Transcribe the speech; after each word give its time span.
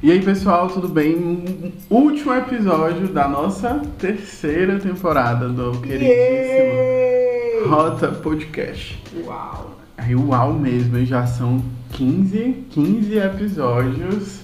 E 0.00 0.12
aí, 0.12 0.22
pessoal, 0.22 0.68
tudo 0.68 0.86
bem? 0.86 1.74
Último 1.90 2.32
episódio 2.32 3.08
da 3.08 3.26
nossa 3.26 3.82
terceira 3.98 4.78
temporada 4.78 5.48
do 5.48 5.72
queridíssimo 5.80 6.06
Yay! 6.06 7.64
Rota 7.66 8.06
Podcast. 8.12 9.02
Uau! 9.26 9.76
Aí, 9.96 10.14
uau 10.14 10.52
mesmo, 10.52 11.04
já 11.04 11.26
são 11.26 11.60
15, 11.94 12.66
15 12.70 13.18
episódios. 13.18 14.40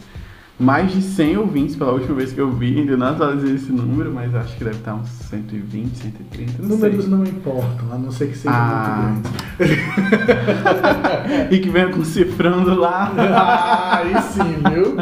Mais 0.65 0.91
de 0.91 1.03
100 1.03 1.37
ouvintes 1.37 1.77
pela 1.77 1.93
última 1.93 2.15
vez 2.15 2.33
que 2.33 2.41
eu 2.41 2.51
vi, 2.51 2.79
ainda 2.81 2.97
não 2.97 3.09
atualizei 3.09 3.55
esse 3.55 3.71
número, 3.71 4.11
mas 4.11 4.35
acho 4.35 4.57
que 4.57 4.65
deve 4.65 4.77
estar 4.79 4.95
uns 4.95 5.09
120, 5.09 5.95
130, 5.95 6.53
não 6.63 6.69
Números 6.71 7.05
sei. 7.05 7.11
não 7.15 7.23
importam, 7.23 7.93
a 7.93 7.99
não 7.99 8.11
ser 8.11 8.29
que 8.29 8.39
sejam 8.39 8.57
Ah. 8.57 9.13
muito 9.13 9.29
grandes. 9.59 9.85
e 11.53 11.59
que 11.59 11.69
venha 11.69 11.91
com 11.91 12.03
cifrando 12.03 12.75
lá. 12.75 13.13
Ah, 13.19 13.99
aí 13.99 14.23
sim, 14.23 14.57
viu? 14.73 14.97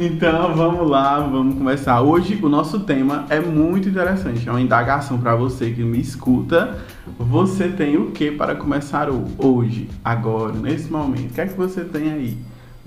Então 0.00 0.54
vamos 0.54 0.88
lá, 0.88 1.18
vamos 1.18 1.56
começar. 1.56 2.00
Hoje 2.02 2.38
o 2.40 2.48
nosso 2.48 2.78
tema 2.80 3.24
é 3.30 3.40
muito 3.40 3.88
interessante, 3.88 4.48
é 4.48 4.52
uma 4.52 4.60
indagação 4.60 5.18
para 5.18 5.34
você 5.34 5.70
que 5.72 5.82
me 5.82 6.00
escuta. 6.00 6.78
Você 7.18 7.66
tem 7.68 7.96
o 7.96 8.12
que 8.12 8.30
para 8.30 8.54
começar 8.54 9.08
hoje, 9.38 9.88
agora, 10.04 10.52
nesse 10.52 10.88
momento? 10.90 11.30
O 11.30 11.34
que 11.34 11.40
é 11.40 11.46
que 11.46 11.56
você 11.56 11.80
tem 11.82 12.12
aí 12.12 12.38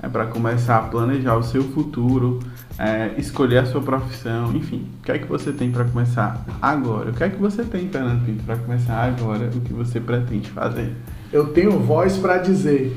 é, 0.04 0.08
para 0.10 0.26
começar 0.26 0.78
a 0.78 0.82
planejar 0.82 1.38
o 1.38 1.44
seu 1.44 1.64
futuro, 1.64 2.40
é, 2.78 3.12
escolher 3.18 3.60
a 3.60 3.66
sua 3.66 3.82
profissão, 3.82 4.54
enfim? 4.54 4.86
O 5.00 5.06
que 5.06 5.12
é 5.14 5.18
que 5.18 5.26
você 5.28 5.54
tem 5.54 5.72
para 5.72 5.86
começar 5.86 6.46
agora? 6.62 7.10
O 7.12 7.14
que 7.14 7.24
é 7.24 7.30
que 7.30 7.38
você 7.40 7.64
tem, 7.64 7.88
Fernando 7.88 8.26
Pinto, 8.26 8.44
para 8.44 8.58
começar 8.58 9.02
agora? 9.02 9.50
O 9.56 9.62
que 9.62 9.72
você 9.74 10.02
pretende 10.02 10.50
fazer? 10.50 10.92
Eu 11.32 11.48
tenho 11.48 11.80
voz 11.80 12.18
pra 12.18 12.38
dizer. 12.38 12.94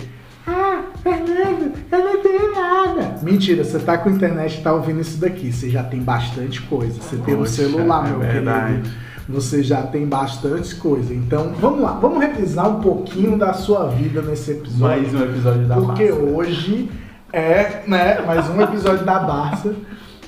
Ah, 0.46 0.82
Fernando, 1.02 1.72
eu 1.92 1.98
não 2.04 2.22
tenho 2.22 2.52
nada. 2.54 3.16
Mentira, 3.22 3.62
você 3.62 3.78
tá 3.78 3.96
com 3.98 4.08
a 4.08 4.12
internet 4.12 4.58
e 4.58 4.62
tá 4.62 4.72
ouvindo 4.72 5.00
isso 5.00 5.18
daqui. 5.20 5.52
Você 5.52 5.70
já 5.70 5.84
tem 5.84 6.00
bastante 6.00 6.60
coisa. 6.62 7.00
Você 7.00 7.16
tem 7.18 7.34
um 7.34 7.38
Poxa, 7.38 7.52
celular, 7.52 8.06
é 8.06 8.10
meu 8.10 8.18
verdade. 8.18 8.74
querido. 8.82 8.90
Você 9.28 9.62
já 9.62 9.82
tem 9.82 10.06
bastante 10.06 10.74
coisa. 10.76 11.12
Então, 11.12 11.52
vamos 11.60 11.80
lá. 11.80 11.92
Vamos 11.92 12.20
revisar 12.20 12.68
um 12.68 12.80
pouquinho 12.80 13.36
da 13.36 13.52
sua 13.52 13.88
vida 13.88 14.22
nesse 14.22 14.52
episódio. 14.52 15.02
Mais 15.02 15.14
um 15.14 15.24
episódio 15.24 15.66
da 15.66 15.74
Porque 15.76 16.10
Massa. 16.10 16.22
hoje 16.22 16.90
é, 17.32 17.82
né, 17.86 18.20
mais 18.20 18.48
um 18.48 18.60
episódio 18.60 19.04
da 19.04 19.18
Barça. 19.18 19.74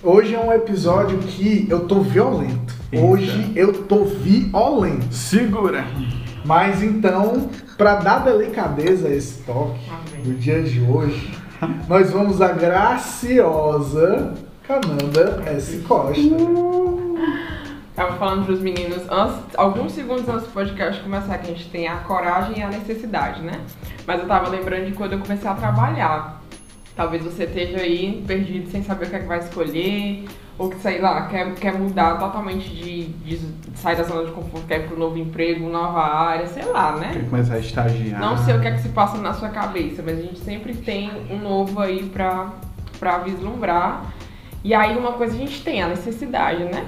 Hoje 0.02 0.34
é 0.34 0.40
um 0.40 0.52
episódio 0.52 1.18
que 1.18 1.66
eu 1.70 1.80
tô 1.80 2.00
violento. 2.00 2.74
Eita. 2.90 3.04
Hoje 3.04 3.52
eu 3.54 3.84
tô 3.84 4.04
violento. 4.04 5.12
Segura! 5.12 5.84
Mas 6.44 6.82
então, 6.82 7.48
para 7.76 7.96
dar 7.96 8.24
delicadeza 8.24 9.08
a 9.08 9.14
esse 9.14 9.42
toque 9.42 9.90
do 10.24 10.34
dia 10.34 10.62
de 10.62 10.80
hoje, 10.80 11.34
nós 11.88 12.10
vamos 12.10 12.40
a 12.40 12.48
graciosa 12.48 14.34
Cananda 14.66 15.42
S. 15.46 15.78
Costa. 15.78 16.87
Tava 17.98 18.16
falando 18.16 18.46
pros 18.46 18.60
meninos, 18.60 19.02
antes, 19.10 19.56
alguns 19.56 19.90
segundos 19.90 20.28
antes 20.28 20.44
do 20.44 20.52
podcast 20.52 21.02
começar, 21.02 21.36
que 21.38 21.50
a 21.50 21.52
gente 21.52 21.68
tem 21.68 21.88
a 21.88 21.96
coragem 21.96 22.60
e 22.60 22.62
a 22.62 22.68
necessidade, 22.68 23.42
né? 23.42 23.60
Mas 24.06 24.20
eu 24.20 24.28
tava 24.28 24.48
lembrando 24.48 24.86
de 24.86 24.92
quando 24.92 25.14
eu 25.14 25.18
comecei 25.18 25.50
a 25.50 25.54
trabalhar. 25.54 26.40
Talvez 26.94 27.24
você 27.24 27.42
esteja 27.42 27.78
aí 27.78 28.22
perdido 28.24 28.70
sem 28.70 28.84
saber 28.84 29.06
o 29.06 29.10
que 29.10 29.16
é 29.16 29.18
que 29.18 29.26
vai 29.26 29.40
escolher, 29.40 30.28
ou 30.56 30.70
que, 30.70 30.78
sei 30.78 31.00
lá, 31.00 31.26
quer, 31.26 31.52
quer 31.56 31.76
mudar 31.76 32.20
totalmente 32.20 32.68
de, 32.68 33.06
de 33.08 33.40
sair 33.74 33.96
da 33.96 34.04
zona 34.04 34.26
de 34.26 34.30
conforto, 34.30 34.68
quer 34.68 34.78
ir 34.78 34.86
pro 34.86 34.96
novo 34.96 35.18
emprego, 35.18 35.68
nova 35.68 36.00
área, 36.00 36.46
sei 36.46 36.66
lá, 36.66 36.92
né? 36.92 37.10
Quer 37.14 37.28
começar 37.28 37.54
a 37.54 37.58
estagiar? 37.58 38.20
Não 38.20 38.38
sei 38.38 38.54
o 38.54 38.60
que 38.60 38.68
é 38.68 38.70
que 38.74 38.80
se 38.80 38.90
passa 38.90 39.18
na 39.18 39.34
sua 39.34 39.48
cabeça, 39.48 40.04
mas 40.06 40.20
a 40.20 40.22
gente 40.22 40.38
sempre 40.38 40.72
tem 40.72 41.10
um 41.28 41.38
novo 41.40 41.80
aí 41.80 42.04
pra, 42.04 42.52
pra 43.00 43.18
vislumbrar. 43.18 44.04
E 44.62 44.72
aí 44.72 44.96
uma 44.96 45.14
coisa 45.14 45.34
a 45.34 45.38
gente 45.38 45.64
tem, 45.64 45.82
a 45.82 45.88
necessidade, 45.88 46.62
né? 46.62 46.86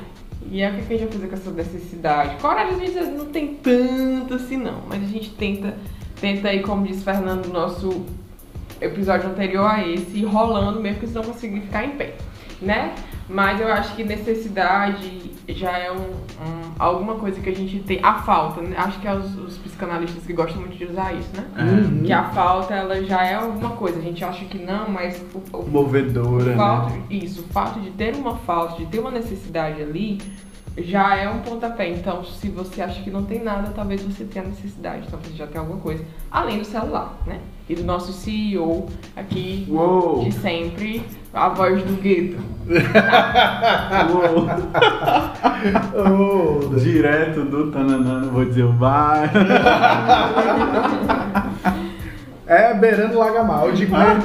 E 0.48 0.62
é 0.62 0.70
o 0.70 0.74
que 0.74 0.94
a 0.94 0.98
gente 0.98 1.00
vai 1.00 1.12
fazer 1.12 1.28
com 1.28 1.34
essa 1.34 1.50
necessidade? 1.50 2.36
Coragem 2.36 2.72
às 2.72 2.92
vezes 2.92 3.14
não 3.14 3.26
tem 3.26 3.54
tanto 3.54 4.34
assim 4.34 4.56
não, 4.56 4.82
mas 4.88 5.02
a 5.02 5.06
gente 5.06 5.30
tenta, 5.30 5.76
tenta 6.20 6.48
aí, 6.48 6.60
como 6.60 6.86
disse 6.86 7.04
Fernando 7.04 7.46
no 7.46 7.52
nosso 7.52 8.06
episódio 8.80 9.28
anterior 9.28 9.66
a 9.66 9.86
esse, 9.86 10.18
ir 10.18 10.24
rolando 10.24 10.80
mesmo 10.80 11.00
que 11.00 11.06
você 11.06 11.14
não 11.14 11.24
conseguir 11.24 11.60
ficar 11.60 11.84
em 11.84 11.90
pé, 11.90 12.14
né? 12.60 12.94
Mas 13.28 13.60
eu 13.60 13.68
acho 13.68 13.94
que 13.94 14.02
necessidade 14.02 15.29
já 15.48 15.76
é 15.78 15.90
um, 15.90 15.96
um- 15.96 16.72
alguma 16.78 17.14
coisa 17.16 17.40
que 17.40 17.48
a 17.50 17.54
gente 17.54 17.78
tem. 17.80 17.98
A 18.02 18.14
falta, 18.22 18.60
né? 18.62 18.74
Acho 18.76 19.00
que 19.00 19.08
é 19.08 19.14
os, 19.14 19.36
os 19.36 19.58
psicanalistas 19.58 20.24
que 20.24 20.32
gostam 20.32 20.60
muito 20.60 20.76
de 20.76 20.84
usar 20.84 21.12
isso, 21.14 21.30
né? 21.34 21.44
Uhum. 21.58 22.02
Que 22.04 22.12
a 22.12 22.24
falta, 22.30 22.74
ela 22.74 23.02
já 23.04 23.24
é 23.24 23.34
alguma 23.34 23.70
coisa. 23.70 23.98
A 23.98 24.02
gente 24.02 24.24
acha 24.24 24.44
que 24.44 24.58
não, 24.58 24.88
mas 24.88 25.22
o, 25.34 25.56
o 25.58 25.68
Movedora, 25.68 26.52
o 26.52 26.56
fato, 26.56 26.92
né? 26.92 27.02
isso, 27.10 27.40
o 27.42 27.44
fato 27.52 27.80
de 27.80 27.90
ter 27.90 28.14
uma 28.14 28.36
falta, 28.36 28.76
de 28.76 28.86
ter 28.86 28.98
uma 29.00 29.10
necessidade 29.10 29.82
ali, 29.82 30.18
já 30.78 31.16
é 31.16 31.28
um 31.28 31.40
pontapé. 31.40 31.88
Então, 31.90 32.24
se 32.24 32.48
você 32.48 32.82
acha 32.82 33.02
que 33.02 33.10
não 33.10 33.24
tem 33.24 33.42
nada, 33.42 33.70
talvez 33.74 34.02
você 34.02 34.24
tenha 34.24 34.46
necessidade. 34.46 35.04
Então, 35.06 35.18
você 35.22 35.36
já 35.36 35.46
tem 35.46 35.60
alguma 35.60 35.80
coisa. 35.80 36.04
Além 36.30 36.58
do 36.58 36.64
celular, 36.64 37.14
né? 37.26 37.40
E 37.68 37.74
do 37.74 37.84
nosso 37.84 38.12
CEO 38.12 38.86
aqui 39.14 39.66
Uou! 39.68 40.24
de 40.24 40.32
sempre, 40.32 41.04
a 41.32 41.48
voz 41.48 41.82
do 41.82 42.00
gueto. 42.00 42.38
Uou! 44.12 44.46
Oh, 45.94 46.74
Direto 46.74 47.44
do 47.44 47.70
Tananã, 47.70 48.20
não 48.20 48.30
vou 48.30 48.46
dizer 48.46 48.64
o 48.64 48.72
bairro. 48.72 49.30
é 52.50 52.74
Beirando 52.74 53.16
Lagamar. 53.16 53.64
Eu 53.64 53.72
digo 53.72 53.96
mesmo, 53.96 54.22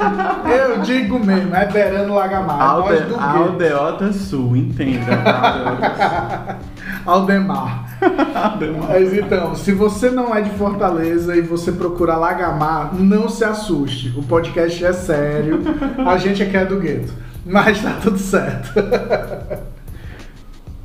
eu 0.50 0.78
digo 0.80 1.24
mesmo 1.24 1.54
é 1.54 1.64
Beirando 1.64 2.12
Lagamar. 2.12 2.60
A 2.60 2.80
voz 2.80 3.00
Alde, 3.00 3.12
do. 3.12 3.20
Aldeota 3.20 4.12
Sul, 4.12 4.56
entenda. 4.56 5.14
Aldeota 5.14 6.58
Aldemar. 7.06 7.88
Sul. 8.00 8.88
Mas 8.88 9.12
então, 9.12 9.54
se 9.54 9.70
você 9.70 10.10
não 10.10 10.34
é 10.34 10.40
de 10.40 10.50
Fortaleza 10.50 11.36
e 11.36 11.40
você 11.40 11.70
procura 11.70 12.16
Lagamar, 12.16 12.92
não 12.96 13.28
se 13.28 13.44
assuste. 13.44 14.12
O 14.16 14.24
podcast 14.24 14.84
é 14.84 14.92
sério. 14.92 15.60
A 16.04 16.18
gente 16.18 16.42
aqui 16.42 16.56
é 16.56 16.64
do 16.64 16.80
gueto. 16.80 17.12
Mas 17.44 17.80
tá 17.80 17.96
tudo 18.02 18.18
certo. 18.18 18.72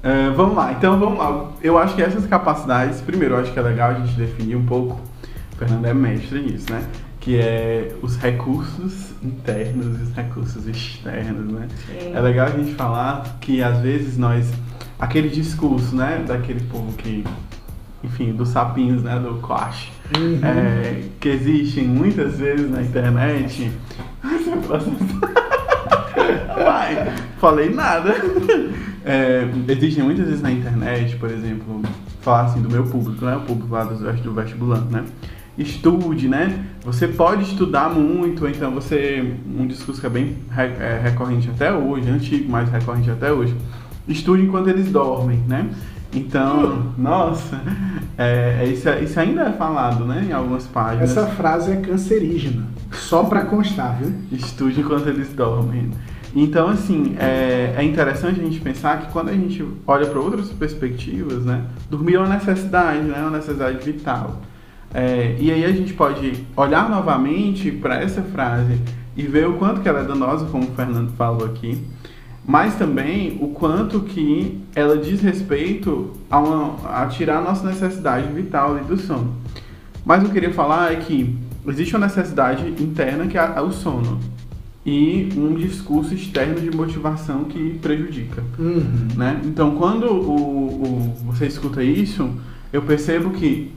É, 0.04 0.32
vamos 0.32 0.56
lá, 0.56 0.72
então 0.72 1.00
vamos 1.00 1.20
lá. 1.20 1.52
Eu 1.62 1.78
acho 1.78 1.94
que 1.94 2.02
essas 2.02 2.26
capacidades, 2.26 3.00
primeiro, 3.02 3.36
eu 3.36 3.40
acho 3.40 3.54
que 3.54 3.60
é 3.60 3.62
legal 3.62 3.92
a 3.92 3.94
gente 3.94 4.14
definir 4.14 4.56
um 4.56 4.66
pouco. 4.66 5.00
O 5.54 5.58
Fernando 5.58 5.86
é 5.86 5.94
mestre 5.94 6.42
nisso, 6.42 6.74
né? 6.74 6.82
Que 7.22 7.38
é 7.38 7.96
os 8.02 8.18
recursos 8.18 9.12
internos 9.24 10.00
e 10.00 10.04
os 10.04 10.14
recursos 10.14 10.68
externos, 10.68 11.52
né? 11.54 11.68
Sim. 11.88 12.12
É 12.14 12.20
legal 12.20 12.48
a 12.48 12.50
gente 12.50 12.74
falar 12.74 13.38
que 13.40 13.64
às 13.64 13.80
vezes 13.80 14.18
nós. 14.18 14.52
Aquele 15.00 15.30
discurso, 15.30 15.96
né? 15.96 16.24
Daquele 16.28 16.62
povo 16.62 16.92
que. 16.98 17.24
Enfim, 18.04 18.34
dos 18.34 18.50
sapinhos, 18.50 19.04
né? 19.04 19.18
Do 19.20 19.36
Quash. 19.36 19.92
é, 20.44 21.04
que 21.20 21.30
existem 21.30 21.88
muitas 21.88 22.38
vezes 22.38 22.70
na 22.70 22.82
internet. 22.82 23.72
Vai, 26.64 27.14
falei 27.40 27.70
nada. 27.70 28.16
É, 29.06 29.48
existem 29.68 30.04
muitas 30.04 30.26
vezes 30.26 30.42
na 30.42 30.52
internet, 30.52 31.16
por 31.18 31.32
exemplo, 31.32 31.82
falar 32.22 32.42
assim 32.46 32.62
do 32.62 32.70
meu 32.70 32.86
público, 32.86 33.26
né? 33.26 33.36
O 33.36 33.42
público 33.42 33.74
lá 33.74 33.84
do 33.84 34.34
vestibulando, 34.34 34.90
né? 34.92 35.06
Estude, 35.58 36.28
né? 36.28 36.66
Você 36.84 37.08
pode 37.08 37.44
estudar 37.44 37.90
muito, 37.90 38.48
então 38.48 38.72
você. 38.72 39.36
Um 39.58 39.68
discurso 39.68 40.00
que 40.00 40.08
é 40.08 40.10
bem 40.10 40.38
é, 40.58 41.00
recorrente 41.04 41.50
até 41.50 41.72
hoje, 41.74 42.10
antigo, 42.10 42.50
mas 42.50 42.70
recorrente 42.70 43.10
até 43.10 43.32
hoje. 43.32 43.56
Estude 44.08 44.44
enquanto 44.44 44.70
eles 44.70 44.90
dormem, 44.92 45.38
né? 45.48 45.70
Então, 46.14 46.94
nossa, 46.98 47.62
é, 48.18 48.60
é 48.62 48.66
isso, 48.66 48.90
isso 48.90 49.20
ainda 49.20 49.44
é 49.44 49.52
falado, 49.52 50.06
né? 50.06 50.26
Em 50.30 50.34
algumas 50.34 50.66
páginas. 50.68 51.12
Essa 51.12 51.28
frase 51.28 51.72
é 51.72 51.76
cancerígena. 51.78 52.66
Só 52.92 53.24
pra 53.24 53.46
constar, 53.46 53.98
viu? 53.98 54.14
Estude 54.32 54.82
enquanto 54.82 55.08
eles 55.08 55.30
dormem. 55.34 55.92
Então, 56.34 56.70
assim, 56.70 57.16
é, 57.20 57.76
é 57.78 57.84
interessante 57.84 58.40
a 58.40 58.44
gente 58.44 58.60
pensar 58.62 59.02
que 59.02 59.12
quando 59.12 59.30
a 59.30 59.34
gente 59.34 59.66
olha 59.86 60.06
para 60.06 60.20
outras 60.20 60.50
perspectivas, 60.50 61.44
né? 61.44 61.66
Dormir 61.90 62.16
é 62.16 62.20
uma 62.20 62.30
necessidade, 62.30 63.02
né? 63.02 63.16
É 63.18 63.22
uma 63.22 63.38
necessidade 63.38 63.84
vital. 63.84 64.42
É, 64.94 65.36
e 65.40 65.52
aí 65.52 65.64
a 65.64 65.72
gente 65.72 65.94
pode 65.94 66.34
olhar 66.56 66.90
novamente 66.90 67.72
para 67.72 67.96
essa 68.02 68.22
frase 68.22 68.78
e 69.16 69.24
ver 69.24 69.48
o 69.48 69.54
quanto 69.54 69.82
que 69.82 69.88
ela 69.90 70.02
é 70.02 70.04
danosa, 70.04 70.46
como 70.46 70.66
o 70.66 70.72
Fernando 70.76 71.12
falou 71.14 71.46
aqui, 71.46 71.78
mas 72.46 72.76
também 72.76 73.38
o 73.42 73.50
quanto 73.50 74.02
que 74.02 74.60
ela 74.76 74.98
diz 74.98 75.22
respeito 75.22 76.12
a, 76.30 76.40
uma, 76.40 77.02
a 77.04 77.06
tirar 77.08 77.38
a 77.38 77.42
nossa 77.42 77.66
necessidade 77.68 78.28
vital 78.34 78.76
do 78.80 78.98
sono. 78.98 79.34
Mas 80.04 80.20
o 80.20 80.24
que 80.26 80.30
eu 80.30 80.34
queria 80.34 80.54
falar 80.54 80.92
é 80.92 80.96
que 80.96 81.38
existe 81.68 81.96
uma 81.96 82.08
necessidade 82.08 82.68
interna 82.82 83.28
que 83.28 83.38
é 83.38 83.62
o 83.62 83.72
sono 83.72 84.20
e 84.86 85.30
um 85.38 85.54
discurso 85.54 86.14
externo 86.16 86.60
de 86.60 86.76
motivação 86.76 87.44
que 87.44 87.78
prejudica. 87.82 88.44
Uhum. 88.58 89.08
Né? 89.16 89.40
Então, 89.46 89.76
quando 89.76 90.06
o, 90.08 90.34
o- 90.34 91.16
você 91.28 91.46
escuta 91.46 91.84
isso, 91.84 92.28
eu 92.74 92.82
percebo 92.82 93.30
que 93.30 93.72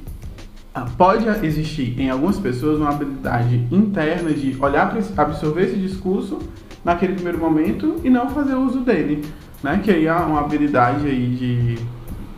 pode 0.97 1.27
existir 1.47 1.99
em 2.01 2.11
algumas 2.11 2.39
pessoas 2.39 2.79
uma 2.79 2.91
habilidade 2.91 3.67
interna 3.71 4.31
de 4.31 4.57
olhar 4.61 4.91
para 4.91 5.23
absorver 5.23 5.65
esse 5.65 5.77
discurso 5.77 6.41
naquele 6.85 7.15
primeiro 7.15 7.39
momento 7.39 8.01
e 8.03 8.11
não 8.11 8.29
fazer 8.29 8.55
uso 8.55 8.81
dele, 8.81 9.25
né? 9.63 9.81
Que 9.83 9.91
aí 9.91 10.09
há 10.09 10.19
uma 10.27 10.41
habilidade 10.41 11.07
aí 11.07 11.27
de, 11.29 11.79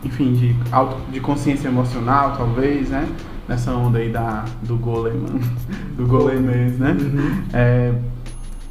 enfim, 0.07 0.33
de, 0.33 0.55
auto, 0.71 0.97
de 1.11 1.19
consciência 1.19 1.67
emocional, 1.67 2.35
talvez, 2.37 2.89
né? 2.89 3.07
Nessa 3.47 3.71
onda 3.71 3.99
aí 3.99 4.09
da, 4.09 4.45
do 4.63 4.77
golem, 4.77 5.19
do 5.97 6.05
golemês, 6.05 6.77
né? 6.77 6.95
Uhum. 6.99 7.43
É, 7.53 7.93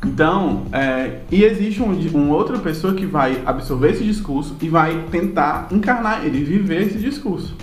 então, 0.04 0.64
é, 0.72 1.20
e 1.30 1.42
existe 1.42 1.82
um, 1.82 1.92
uma 2.14 2.34
outra 2.34 2.58
pessoa 2.58 2.94
que 2.94 3.04
vai 3.04 3.42
absorver 3.44 3.90
esse 3.90 4.04
discurso 4.04 4.56
e 4.60 4.68
vai 4.68 5.04
tentar 5.10 5.68
encarnar 5.72 6.24
ele, 6.24 6.44
viver 6.44 6.82
esse 6.82 6.98
discurso, 6.98 7.56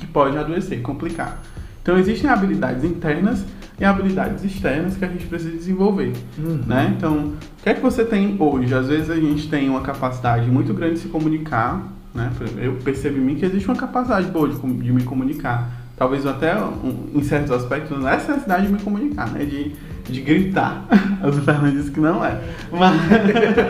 que 0.00 0.06
pode 0.06 0.36
adoecer, 0.36 0.80
complicar. 0.82 1.42
Então, 1.82 1.98
existem 1.98 2.28
habilidades 2.28 2.84
internas 2.84 3.44
e 3.78 3.84
habilidades 3.84 4.44
externas 4.44 4.96
que 4.96 5.04
a 5.04 5.08
gente 5.08 5.26
precisa 5.26 5.50
desenvolver, 5.50 6.12
uhum. 6.38 6.60
né? 6.66 6.94
Então, 6.96 7.32
o 7.58 7.62
que 7.62 7.68
é 7.68 7.74
que 7.74 7.80
você 7.80 8.04
tem 8.04 8.36
hoje? 8.38 8.74
Às 8.74 8.88
vezes 8.88 9.08
a 9.08 9.16
gente 9.16 9.48
tem 9.48 9.68
uma 9.70 9.80
capacidade 9.80 10.50
muito 10.50 10.74
grande 10.74 10.94
de 10.94 11.00
se 11.00 11.08
comunicar, 11.08 11.82
né? 12.14 12.30
Eu 12.58 12.74
percebo 12.84 13.16
em 13.16 13.20
mim 13.20 13.34
que 13.36 13.46
existe 13.46 13.66
uma 13.66 13.76
capacidade 13.76 14.26
boa 14.28 14.48
de, 14.48 14.56
de 14.58 14.92
me 14.92 15.02
comunicar. 15.02 15.70
Talvez 15.96 16.26
até, 16.26 16.56
um, 16.56 17.10
em 17.14 17.22
certos 17.22 17.50
aspectos, 17.50 17.98
necessidade 18.02 18.66
de 18.66 18.72
me 18.72 18.80
comunicar, 18.80 19.30
né? 19.30 19.44
De, 19.44 19.74
de 20.08 20.20
gritar. 20.20 20.84
O 21.20 21.30
Fernando 21.30 21.72
disse 21.72 21.90
que 21.90 22.00
não 22.00 22.24
é. 22.24 22.40
Mas, 22.72 22.96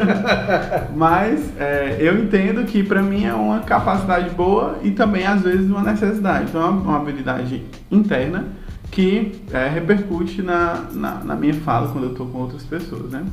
mas 0.94 1.52
é, 1.58 1.96
eu 1.98 2.16
entendo 2.16 2.64
que 2.64 2.80
para 2.80 3.02
mim 3.02 3.24
é 3.24 3.34
uma 3.34 3.58
capacidade 3.58 4.30
boa 4.30 4.78
e 4.84 4.92
também, 4.92 5.26
às 5.26 5.42
vezes, 5.42 5.68
uma 5.68 5.82
necessidade. 5.82 6.44
Então, 6.48 6.62
é 6.62 6.66
uma, 6.66 6.80
uma 6.80 6.96
habilidade 6.98 7.64
interna 7.90 8.44
que 8.90 9.40
é, 9.52 9.68
repercute 9.68 10.42
na, 10.42 10.86
na, 10.92 11.14
na, 11.24 11.34
minha 11.34 11.54
fala 11.54 11.88
quando 11.88 12.04
eu 12.04 12.10
estou 12.12 12.26
com 12.26 12.38
outras 12.38 12.62
pessoas, 12.64 13.10
né? 13.10 13.24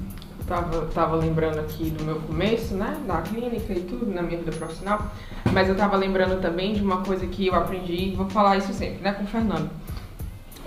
Tava, 0.47 0.85
tava 0.93 1.15
lembrando 1.17 1.59
aqui 1.59 1.89
do 1.89 2.05
meu 2.05 2.15
começo, 2.15 2.73
né, 2.73 2.95
da 3.05 3.21
clínica 3.21 3.73
e 3.73 3.81
tudo, 3.81 4.05
na 4.05 4.21
minha 4.21 4.39
vida 4.39 4.51
profissional, 4.51 5.11
mas 5.51 5.67
eu 5.67 5.75
tava 5.75 5.97
lembrando 5.97 6.39
também 6.41 6.73
de 6.73 6.81
uma 6.81 7.01
coisa 7.01 7.27
que 7.27 7.47
eu 7.47 7.55
aprendi, 7.55 8.11
e 8.11 8.15
vou 8.15 8.29
falar 8.29 8.55
isso 8.55 8.71
sempre, 8.71 9.03
né, 9.03 9.11
com 9.11 9.25
o 9.25 9.27
Fernando. 9.27 9.69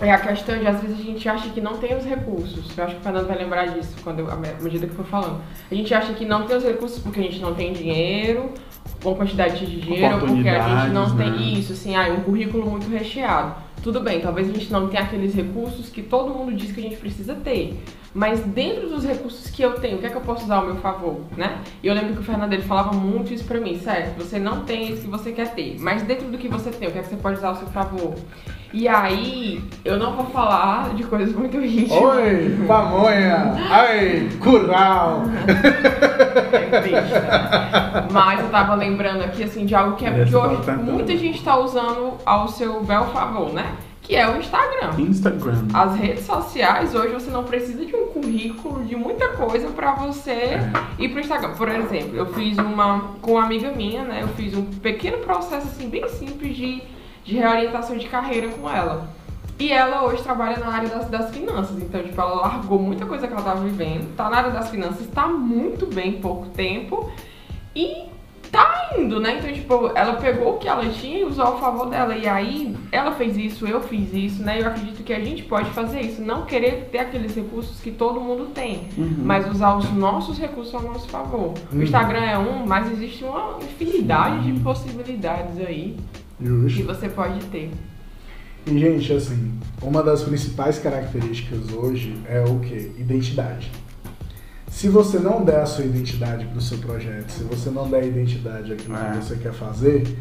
É 0.01 0.11
a 0.11 0.17
questão 0.17 0.57
de, 0.57 0.67
às 0.67 0.81
vezes, 0.81 0.99
a 0.99 1.03
gente 1.03 1.29
acha 1.29 1.49
que 1.49 1.61
não 1.61 1.77
tem 1.77 1.95
os 1.95 2.03
recursos. 2.03 2.75
Eu 2.75 2.83
acho 2.83 2.95
que 2.95 3.01
o 3.01 3.03
Fernando 3.03 3.27
vai 3.27 3.37
lembrar 3.37 3.67
disso 3.67 3.95
quando 4.03 4.29
à 4.31 4.35
medida 4.35 4.87
que 4.87 4.95
for 4.95 5.05
falando. 5.05 5.41
A 5.69 5.75
gente 5.75 5.93
acha 5.93 6.13
que 6.13 6.25
não 6.25 6.47
tem 6.47 6.57
os 6.57 6.63
recursos 6.63 6.97
porque 6.99 7.19
a 7.19 7.23
gente 7.23 7.39
não 7.39 7.53
tem 7.53 7.71
dinheiro, 7.71 8.51
uma 9.05 9.15
quantidade 9.15 9.63
de 9.63 9.79
dinheiro, 9.79 10.19
porque 10.19 10.49
a 10.49 10.67
gente 10.67 10.93
não 10.93 11.13
né? 11.13 11.25
tem 11.25 11.59
isso, 11.59 11.73
assim, 11.73 11.95
ah, 11.95 12.11
um 12.11 12.21
currículo 12.21 12.67
muito 12.67 12.89
recheado. 12.89 13.55
Tudo 13.83 13.99
bem, 13.99 14.19
talvez 14.19 14.49
a 14.49 14.53
gente 14.53 14.71
não 14.71 14.87
tenha 14.87 15.03
aqueles 15.03 15.35
recursos 15.35 15.89
que 15.89 16.01
todo 16.01 16.33
mundo 16.33 16.53
diz 16.53 16.71
que 16.71 16.79
a 16.79 16.83
gente 16.83 16.97
precisa 16.97 17.35
ter. 17.35 17.79
Mas 18.13 18.41
dentro 18.41 18.89
dos 18.89 19.05
recursos 19.05 19.49
que 19.49 19.61
eu 19.61 19.73
tenho, 19.79 19.97
o 19.97 19.99
que 19.99 20.05
é 20.05 20.09
que 20.09 20.17
eu 20.17 20.21
posso 20.21 20.43
usar 20.43 20.57
ao 20.57 20.65
meu 20.65 20.75
favor, 20.75 21.21
né? 21.37 21.59
E 21.81 21.87
eu 21.87 21.93
lembro 21.93 22.13
que 22.13 22.19
o 22.19 22.23
Fernando 22.23 22.51
ele 22.51 22.61
falava 22.61 22.91
muito 22.91 23.33
isso 23.33 23.45
pra 23.45 23.59
mim, 23.59 23.79
certo? 23.79 24.17
Você 24.17 24.37
não 24.37 24.65
tem 24.65 24.91
isso 24.91 25.03
que 25.03 25.07
você 25.07 25.31
quer 25.31 25.53
ter, 25.53 25.77
mas 25.79 26.01
dentro 26.03 26.27
do 26.27 26.37
que 26.37 26.49
você 26.49 26.71
tem, 26.71 26.89
o 26.89 26.91
que 26.91 26.99
é 26.99 27.01
que 27.01 27.09
você 27.09 27.15
pode 27.15 27.37
usar 27.37 27.49
ao 27.49 27.55
seu 27.55 27.67
favor? 27.67 28.15
E 28.73 28.87
aí, 28.87 29.61
eu 29.83 29.97
não 29.97 30.13
vou 30.13 30.25
falar 30.27 30.93
de 30.93 31.03
coisas 31.03 31.35
muito 31.35 31.57
íntimas. 31.57 31.91
Oi, 31.91 32.57
pamonha! 32.67 33.53
Ai, 33.69 34.29
curral! 34.39 35.23
É 36.51 38.11
Mas 38.11 38.39
eu 38.39 38.49
tava 38.49 38.75
lembrando 38.75 39.23
aqui, 39.23 39.43
assim, 39.43 39.65
de 39.65 39.75
algo 39.75 39.95
que, 39.95 40.05
é, 40.05 40.11
que 40.25 40.35
hoje 40.35 40.71
muita 40.83 41.17
gente 41.17 41.43
tá 41.43 41.57
usando 41.57 42.13
ao 42.25 42.47
seu 42.47 42.81
bel 42.83 43.05
favor, 43.07 43.53
né? 43.53 43.73
Que 44.11 44.17
é 44.17 44.29
o 44.29 44.37
Instagram. 44.37 44.91
Instagram. 44.99 45.67
As 45.73 45.95
redes 45.95 46.25
sociais, 46.25 46.93
hoje 46.93 47.13
você 47.13 47.31
não 47.31 47.45
precisa 47.45 47.85
de 47.85 47.95
um 47.95 48.07
currículo, 48.07 48.83
de 48.83 48.93
muita 48.93 49.29
coisa 49.29 49.69
para 49.69 49.93
você 49.93 50.31
é. 50.31 50.71
ir 50.99 51.07
pro 51.07 51.21
Instagram. 51.21 51.53
Por 51.53 51.69
exemplo, 51.69 52.17
eu 52.17 52.25
fiz 52.33 52.57
uma 52.57 53.13
com 53.21 53.35
uma 53.35 53.45
amiga 53.45 53.71
minha, 53.71 54.03
né? 54.03 54.19
Eu 54.21 54.27
fiz 54.27 54.53
um 54.53 54.65
pequeno 54.65 55.19
processo 55.19 55.65
assim 55.65 55.87
bem 55.87 56.05
simples 56.09 56.57
de 56.57 56.83
de 57.23 57.35
reorientação 57.37 57.95
de 57.95 58.09
carreira 58.09 58.49
com 58.49 58.69
ela. 58.69 59.07
E 59.57 59.71
ela 59.71 60.03
hoje 60.03 60.21
trabalha 60.23 60.57
na 60.57 60.67
área 60.67 60.89
das, 60.89 61.07
das 61.07 61.31
finanças, 61.31 61.81
então, 61.81 62.03
tipo, 62.03 62.19
ela 62.19 62.33
largou 62.33 62.79
muita 62.79 63.05
coisa 63.05 63.27
que 63.27 63.31
ela 63.31 63.41
estava 63.41 63.61
vivendo, 63.61 64.13
tá 64.17 64.29
na 64.29 64.37
área 64.37 64.51
das 64.51 64.69
finanças, 64.69 65.07
tá 65.07 65.27
muito 65.27 65.85
bem 65.85 66.15
em 66.15 66.19
pouco 66.19 66.49
tempo 66.49 67.09
e 67.73 68.09
tá 68.51 68.91
indo, 68.97 69.19
né? 69.19 69.37
Então, 69.37 69.51
tipo, 69.51 69.91
ela 69.95 70.13
pegou 70.15 70.55
o 70.55 70.57
que 70.57 70.67
ela 70.67 70.87
tinha 70.89 71.19
e 71.19 71.23
usou 71.23 71.45
ao 71.45 71.59
favor 71.59 71.89
dela. 71.89 72.15
E 72.15 72.27
aí, 72.27 72.75
ela 72.91 73.13
fez 73.13 73.37
isso, 73.37 73.65
eu 73.65 73.81
fiz 73.81 74.13
isso, 74.13 74.43
né? 74.43 74.61
Eu 74.61 74.67
acredito 74.67 75.03
que 75.03 75.13
a 75.13 75.19
gente 75.19 75.43
pode 75.43 75.69
fazer 75.71 76.01
isso. 76.01 76.21
Não 76.21 76.45
querer 76.45 76.89
ter 76.91 76.99
aqueles 76.99 77.33
recursos 77.33 77.79
que 77.79 77.91
todo 77.91 78.19
mundo 78.19 78.47
tem, 78.53 78.89
uhum. 78.97 79.15
mas 79.23 79.49
usar 79.49 79.75
os 79.75 79.89
nossos 79.93 80.37
recursos 80.37 80.75
ao 80.75 80.81
nosso 80.81 81.07
favor. 81.07 81.53
Uhum. 81.71 81.79
O 81.79 81.83
Instagram 81.83 82.19
é 82.19 82.37
um, 82.37 82.65
mas 82.65 82.91
existe 82.91 83.23
uma 83.23 83.57
infinidade 83.61 84.51
de 84.51 84.59
possibilidades 84.59 85.57
aí 85.59 85.97
Justo. 86.39 86.77
que 86.77 86.83
você 86.83 87.07
pode 87.07 87.39
ter. 87.45 87.71
E, 88.67 88.77
gente, 88.77 89.11
assim, 89.13 89.53
uma 89.81 90.03
das 90.03 90.23
principais 90.23 90.77
características 90.77 91.71
hoje 91.73 92.15
é 92.27 92.41
o 92.41 92.59
que? 92.59 92.91
Identidade. 92.99 93.71
Se 94.81 94.89
você 94.89 95.19
não 95.19 95.45
der 95.45 95.61
a 95.61 95.65
sua 95.67 95.85
identidade 95.85 96.43
para 96.43 96.57
o 96.57 96.61
seu 96.61 96.79
projeto, 96.79 97.29
se 97.29 97.43
você 97.43 97.69
não 97.69 97.87
der 97.87 98.01
a 98.01 98.05
identidade 98.07 98.73
àquilo 98.73 98.97
é. 98.97 99.11
que 99.11 99.17
você 99.17 99.35
quer 99.35 99.53
fazer, 99.53 100.17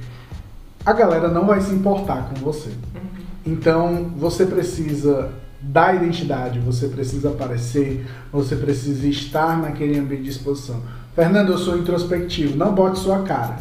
a 0.84 0.92
galera 0.92 1.28
não 1.28 1.46
vai 1.46 1.62
se 1.62 1.72
importar 1.72 2.28
com 2.28 2.34
você. 2.34 2.68
Uhum. 2.68 3.00
Então, 3.46 4.12
você 4.18 4.44
precisa 4.44 5.30
dar 5.62 5.96
identidade, 5.96 6.58
você 6.58 6.88
precisa 6.88 7.30
aparecer, 7.30 8.06
você 8.30 8.54
precisa 8.54 9.06
estar 9.08 9.56
naquele 9.58 9.98
ambiente 9.98 10.24
de 10.24 10.28
exposição. 10.28 10.82
Fernando, 11.16 11.52
eu 11.52 11.58
sou 11.58 11.78
introspectivo, 11.78 12.54
não 12.54 12.74
bote 12.74 12.98
sua 12.98 13.22
cara 13.22 13.56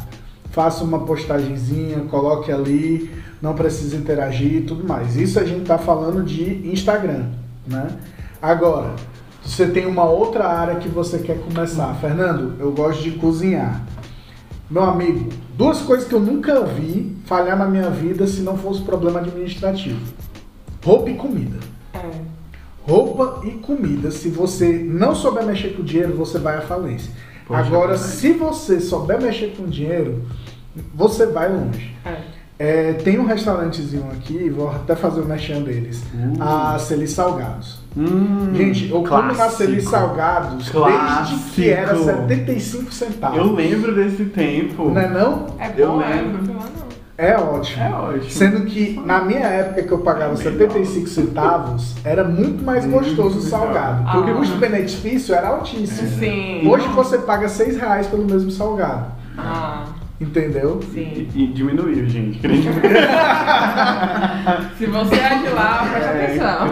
faça 0.51 0.83
uma 0.83 1.05
postagemzinha, 1.05 1.99
coloque 2.09 2.51
ali, 2.51 3.09
não 3.41 3.53
precisa 3.53 3.95
interagir 3.95 4.55
e 4.55 4.61
tudo 4.63 4.85
mais. 4.85 5.15
Isso 5.15 5.39
a 5.39 5.45
gente 5.45 5.61
está 5.61 5.77
falando 5.77 6.23
de 6.23 6.67
Instagram, 6.67 7.27
né? 7.65 7.87
Agora, 8.41 8.95
você 9.49 9.67
tem 9.67 9.87
uma 9.87 10.05
outra 10.05 10.47
área 10.47 10.75
que 10.75 10.87
você 10.87 11.17
quer 11.17 11.39
começar. 11.39 11.93
Fernando, 11.95 12.53
eu 12.59 12.71
gosto 12.71 13.01
de 13.01 13.11
cozinhar. 13.13 13.83
Meu 14.69 14.83
amigo, 14.83 15.29
duas 15.57 15.81
coisas 15.81 16.07
que 16.07 16.13
eu 16.13 16.19
nunca 16.19 16.63
vi 16.65 17.17
falhar 17.25 17.57
na 17.57 17.65
minha 17.65 17.89
vida 17.89 18.27
se 18.27 18.41
não 18.41 18.55
fosse 18.55 18.83
problema 18.83 19.19
administrativo. 19.19 19.99
Roupa 20.85 21.09
e 21.09 21.15
comida. 21.15 21.57
É. 21.95 22.11
Roupa 22.83 23.41
e 23.43 23.51
comida, 23.51 24.11
se 24.11 24.29
você 24.29 24.71
não 24.71 25.15
souber 25.15 25.43
mexer 25.43 25.69
com 25.69 25.83
dinheiro, 25.83 26.15
você 26.15 26.37
vai 26.37 26.57
à 26.57 26.61
falência. 26.61 27.11
Poxa, 27.47 27.59
Agora, 27.59 27.97
se 27.97 28.31
você 28.33 28.79
souber 28.79 29.19
mexer 29.19 29.55
com 29.57 29.65
dinheiro, 29.65 30.23
você 30.93 31.25
vai 31.25 31.51
longe. 31.51 31.95
É. 32.05 32.21
É, 32.59 32.93
tem 32.93 33.17
um 33.17 33.25
restaurantezinho 33.25 34.11
aqui, 34.11 34.47
vou 34.49 34.69
até 34.69 34.95
fazer 34.95 35.21
o 35.21 35.25
mexão 35.25 35.63
deles, 35.63 36.03
uh. 36.13 36.43
a 36.43 36.77
Celis 36.77 37.11
Salgados. 37.11 37.78
Hum, 37.97 38.51
Gente, 38.53 38.89
eu 38.89 39.01
clássico. 39.01 39.33
como 39.33 39.37
na 39.37 39.49
Celis 39.49 39.83
Salgados 39.85 40.69
clássico. 40.69 41.37
desde 41.37 41.51
que 41.55 41.69
era 41.69 41.95
75 41.97 42.93
centavos. 42.93 43.37
Eu 43.37 43.51
lembro 43.53 43.93
desse 43.95 44.25
tempo. 44.25 44.89
Não 44.89 45.01
é 45.01 45.07
não? 45.09 45.47
É 45.59 45.69
bom, 45.69 45.73
eu 45.77 45.95
lembro. 45.97 46.59
É 47.17 47.35
ótimo. 47.37 47.83
É 47.83 47.89
ótimo. 47.89 48.29
Sendo 48.29 48.61
que 48.65 49.01
na 49.05 49.19
minha 49.21 49.39
época 49.39 49.83
que 49.83 49.91
eu 49.91 49.97
pagava 49.97 50.37
75 50.37 51.07
centavos, 51.07 51.95
era 52.05 52.23
muito 52.23 52.63
mais 52.63 52.85
gostoso 52.85 53.39
o 53.39 53.41
salgado. 53.41 54.03
Ah. 54.07 54.11
Porque 54.13 54.31
o 54.31 54.35
custo-benefício 54.37 55.35
era 55.35 55.49
altíssimo. 55.49 56.07
Sim. 56.17 56.65
Hoje 56.65 56.87
você 56.89 57.17
paga 57.17 57.49
6 57.49 57.75
reais 57.77 58.07
pelo 58.07 58.23
mesmo 58.25 58.49
salgado. 58.51 59.07
Ah. 59.37 59.83
Entendeu? 60.21 60.79
Sim. 60.93 61.27
E, 61.33 61.43
e 61.43 61.47
diminuiu, 61.47 62.07
gente. 62.07 62.39
Se 64.77 64.85
você 64.85 65.15
é 65.15 65.35
de 65.39 65.49
lá, 65.49 65.87
presta 65.91 66.09
é. 66.11 66.25
atenção. 66.25 66.67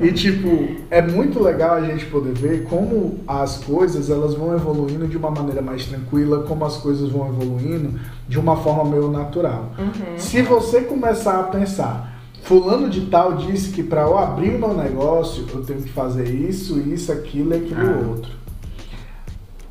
E 0.00 0.12
tipo, 0.12 0.68
é 0.90 1.02
muito 1.02 1.42
legal 1.42 1.74
a 1.74 1.80
gente 1.80 2.06
poder 2.06 2.32
ver 2.32 2.64
como 2.64 3.18
as 3.26 3.58
coisas 3.58 4.10
elas 4.10 4.34
vão 4.34 4.54
evoluindo 4.54 5.06
de 5.08 5.16
uma 5.16 5.30
maneira 5.30 5.60
mais 5.60 5.86
tranquila, 5.86 6.44
como 6.44 6.64
as 6.64 6.76
coisas 6.76 7.10
vão 7.10 7.28
evoluindo 7.28 7.98
de 8.28 8.38
uma 8.38 8.56
forma 8.56 8.84
meio 8.84 9.10
natural. 9.10 9.72
Uhum. 9.78 10.18
Se 10.18 10.42
você 10.42 10.82
começar 10.82 11.40
a 11.40 11.44
pensar, 11.44 12.20
fulano 12.42 12.88
de 12.88 13.06
tal 13.06 13.36
disse 13.36 13.70
que 13.70 13.82
para 13.82 14.02
eu 14.02 14.16
abrir 14.16 14.54
o 14.54 14.58
meu 14.58 14.74
negócio 14.74 15.44
eu 15.52 15.62
tenho 15.62 15.82
que 15.82 15.90
fazer 15.90 16.28
isso, 16.28 16.78
isso, 16.78 17.10
aquilo 17.10 17.52
e 17.52 17.56
aquilo 17.56 17.80
ah. 17.80 18.08
outro. 18.08 18.38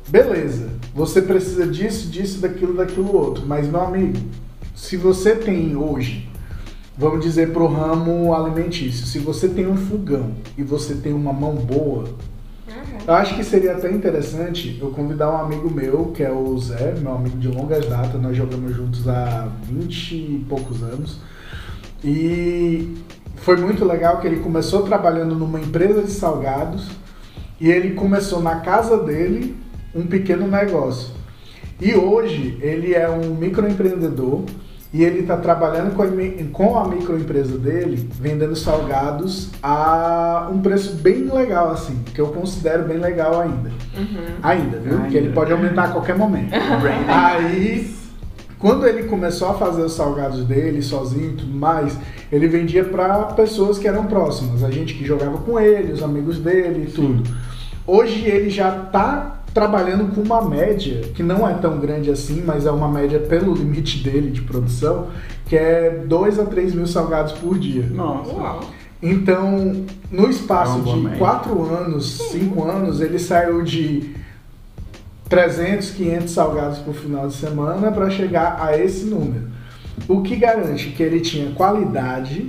Beleza, 0.08 0.70
você 0.94 1.20
precisa 1.20 1.66
disso, 1.66 2.08
disso, 2.08 2.40
daquilo, 2.40 2.74
daquilo 2.74 3.14
outro. 3.14 3.44
Mas, 3.46 3.68
meu 3.68 3.82
amigo, 3.82 4.18
se 4.74 4.96
você 4.96 5.34
tem 5.34 5.76
hoje, 5.76 6.26
vamos 6.98 7.24
dizer 7.24 7.52
para 7.52 7.62
o 7.62 7.68
ramo 7.68 8.34
alimentício, 8.34 9.06
se 9.06 9.20
você 9.20 9.48
tem 9.48 9.68
um 9.68 9.76
fogão 9.76 10.32
e 10.56 10.64
você 10.64 10.96
tem 10.96 11.12
uma 11.12 11.32
mão 11.32 11.54
boa, 11.54 12.02
uhum. 12.02 12.98
eu 13.06 13.14
acho 13.14 13.36
que 13.36 13.44
seria 13.44 13.76
até 13.76 13.88
interessante 13.90 14.76
eu 14.80 14.90
convidar 14.90 15.30
um 15.30 15.36
amigo 15.36 15.70
meu, 15.70 16.06
que 16.06 16.24
é 16.24 16.32
o 16.32 16.58
Zé, 16.58 16.94
meu 17.00 17.14
amigo 17.14 17.38
de 17.38 17.46
longas 17.46 17.86
datas, 17.86 18.20
nós 18.20 18.36
jogamos 18.36 18.74
juntos 18.74 19.08
há 19.08 19.48
20 19.70 20.12
e 20.12 20.46
poucos 20.48 20.82
anos. 20.82 21.20
E 22.02 22.96
foi 23.36 23.56
muito 23.56 23.84
legal 23.84 24.18
que 24.18 24.26
ele 24.26 24.40
começou 24.40 24.82
trabalhando 24.82 25.36
numa 25.36 25.60
empresa 25.60 26.02
de 26.02 26.10
salgados 26.10 26.88
e 27.60 27.70
ele 27.70 27.94
começou 27.94 28.42
na 28.42 28.56
casa 28.56 28.98
dele 29.04 29.56
um 29.94 30.04
pequeno 30.04 30.48
negócio. 30.48 31.10
E 31.80 31.94
hoje 31.94 32.58
ele 32.60 32.92
é 32.92 33.08
um 33.08 33.36
microempreendedor 33.36 34.42
e 34.92 35.04
ele 35.04 35.20
está 35.20 35.36
trabalhando 35.36 35.94
com 35.94 36.02
a, 36.02 36.08
com 36.50 36.78
a 36.78 36.88
microempresa 36.88 37.58
dele, 37.58 38.08
vendendo 38.18 38.56
salgados 38.56 39.50
a 39.62 40.48
um 40.50 40.60
preço 40.60 40.94
bem 40.96 41.24
legal, 41.24 41.70
assim, 41.70 42.02
que 42.14 42.20
eu 42.20 42.28
considero 42.28 42.84
bem 42.84 42.96
legal 42.96 43.40
ainda. 43.40 43.70
Uhum. 43.96 44.34
Ainda, 44.42 44.78
viu? 44.78 44.98
Porque 45.00 45.16
ele 45.16 45.32
pode 45.32 45.52
aumentar 45.52 45.84
a 45.84 45.88
qualquer 45.88 46.16
momento. 46.16 46.52
Aí, 47.06 47.94
quando 48.58 48.86
ele 48.86 49.04
começou 49.04 49.50
a 49.50 49.54
fazer 49.54 49.82
os 49.82 49.92
salgados 49.92 50.44
dele 50.44 50.80
sozinho 50.80 51.32
e 51.32 51.36
tudo 51.36 51.54
mais, 51.54 51.98
ele 52.32 52.48
vendia 52.48 52.84
para 52.84 53.24
pessoas 53.34 53.78
que 53.78 53.86
eram 53.86 54.06
próximas, 54.06 54.64
a 54.64 54.70
gente 54.70 54.94
que 54.94 55.04
jogava 55.04 55.36
com 55.38 55.60
ele, 55.60 55.92
os 55.92 56.02
amigos 56.02 56.38
dele 56.38 56.86
e 56.88 56.90
tudo. 56.90 57.22
Hoje 57.86 58.26
ele 58.26 58.48
já 58.48 58.84
está 58.84 59.37
trabalhando 59.58 60.14
com 60.14 60.20
uma 60.20 60.40
média 60.40 61.00
que 61.14 61.20
não 61.20 61.48
é 61.48 61.52
tão 61.54 61.80
grande 61.80 62.12
assim, 62.12 62.44
mas 62.46 62.64
é 62.64 62.70
uma 62.70 62.86
média 62.88 63.18
pelo 63.18 63.52
limite 63.52 64.04
dele 64.04 64.30
de 64.30 64.40
produção, 64.42 65.08
que 65.46 65.56
é 65.56 66.04
2 66.06 66.38
a 66.38 66.44
3 66.44 66.74
mil 66.74 66.86
salgados 66.86 67.32
por 67.32 67.58
dia. 67.58 67.84
Nossa. 67.90 68.32
Uau. 68.32 68.60
Então, 69.02 69.84
no 70.12 70.30
espaço 70.30 70.72
É 70.72 70.74
uma 70.76 70.84
boa 70.84 70.96
de 70.96 71.02
média. 71.02 71.18
4 71.18 71.74
anos, 71.74 72.18
5 72.30 72.64
anos, 72.64 73.00
ele 73.00 73.18
saiu 73.18 73.62
de 73.62 74.14
300, 75.28 75.90
500 75.90 76.30
salgados 76.30 76.78
por 76.78 76.94
final 76.94 77.26
de 77.26 77.34
semana 77.34 77.90
para 77.90 78.08
chegar 78.10 78.58
a 78.60 78.78
esse 78.78 79.06
número. 79.06 79.48
O 80.06 80.22
que 80.22 80.36
garante 80.36 80.90
que 80.90 81.02
ele 81.02 81.18
tinha 81.18 81.50
qualidade, 81.50 82.48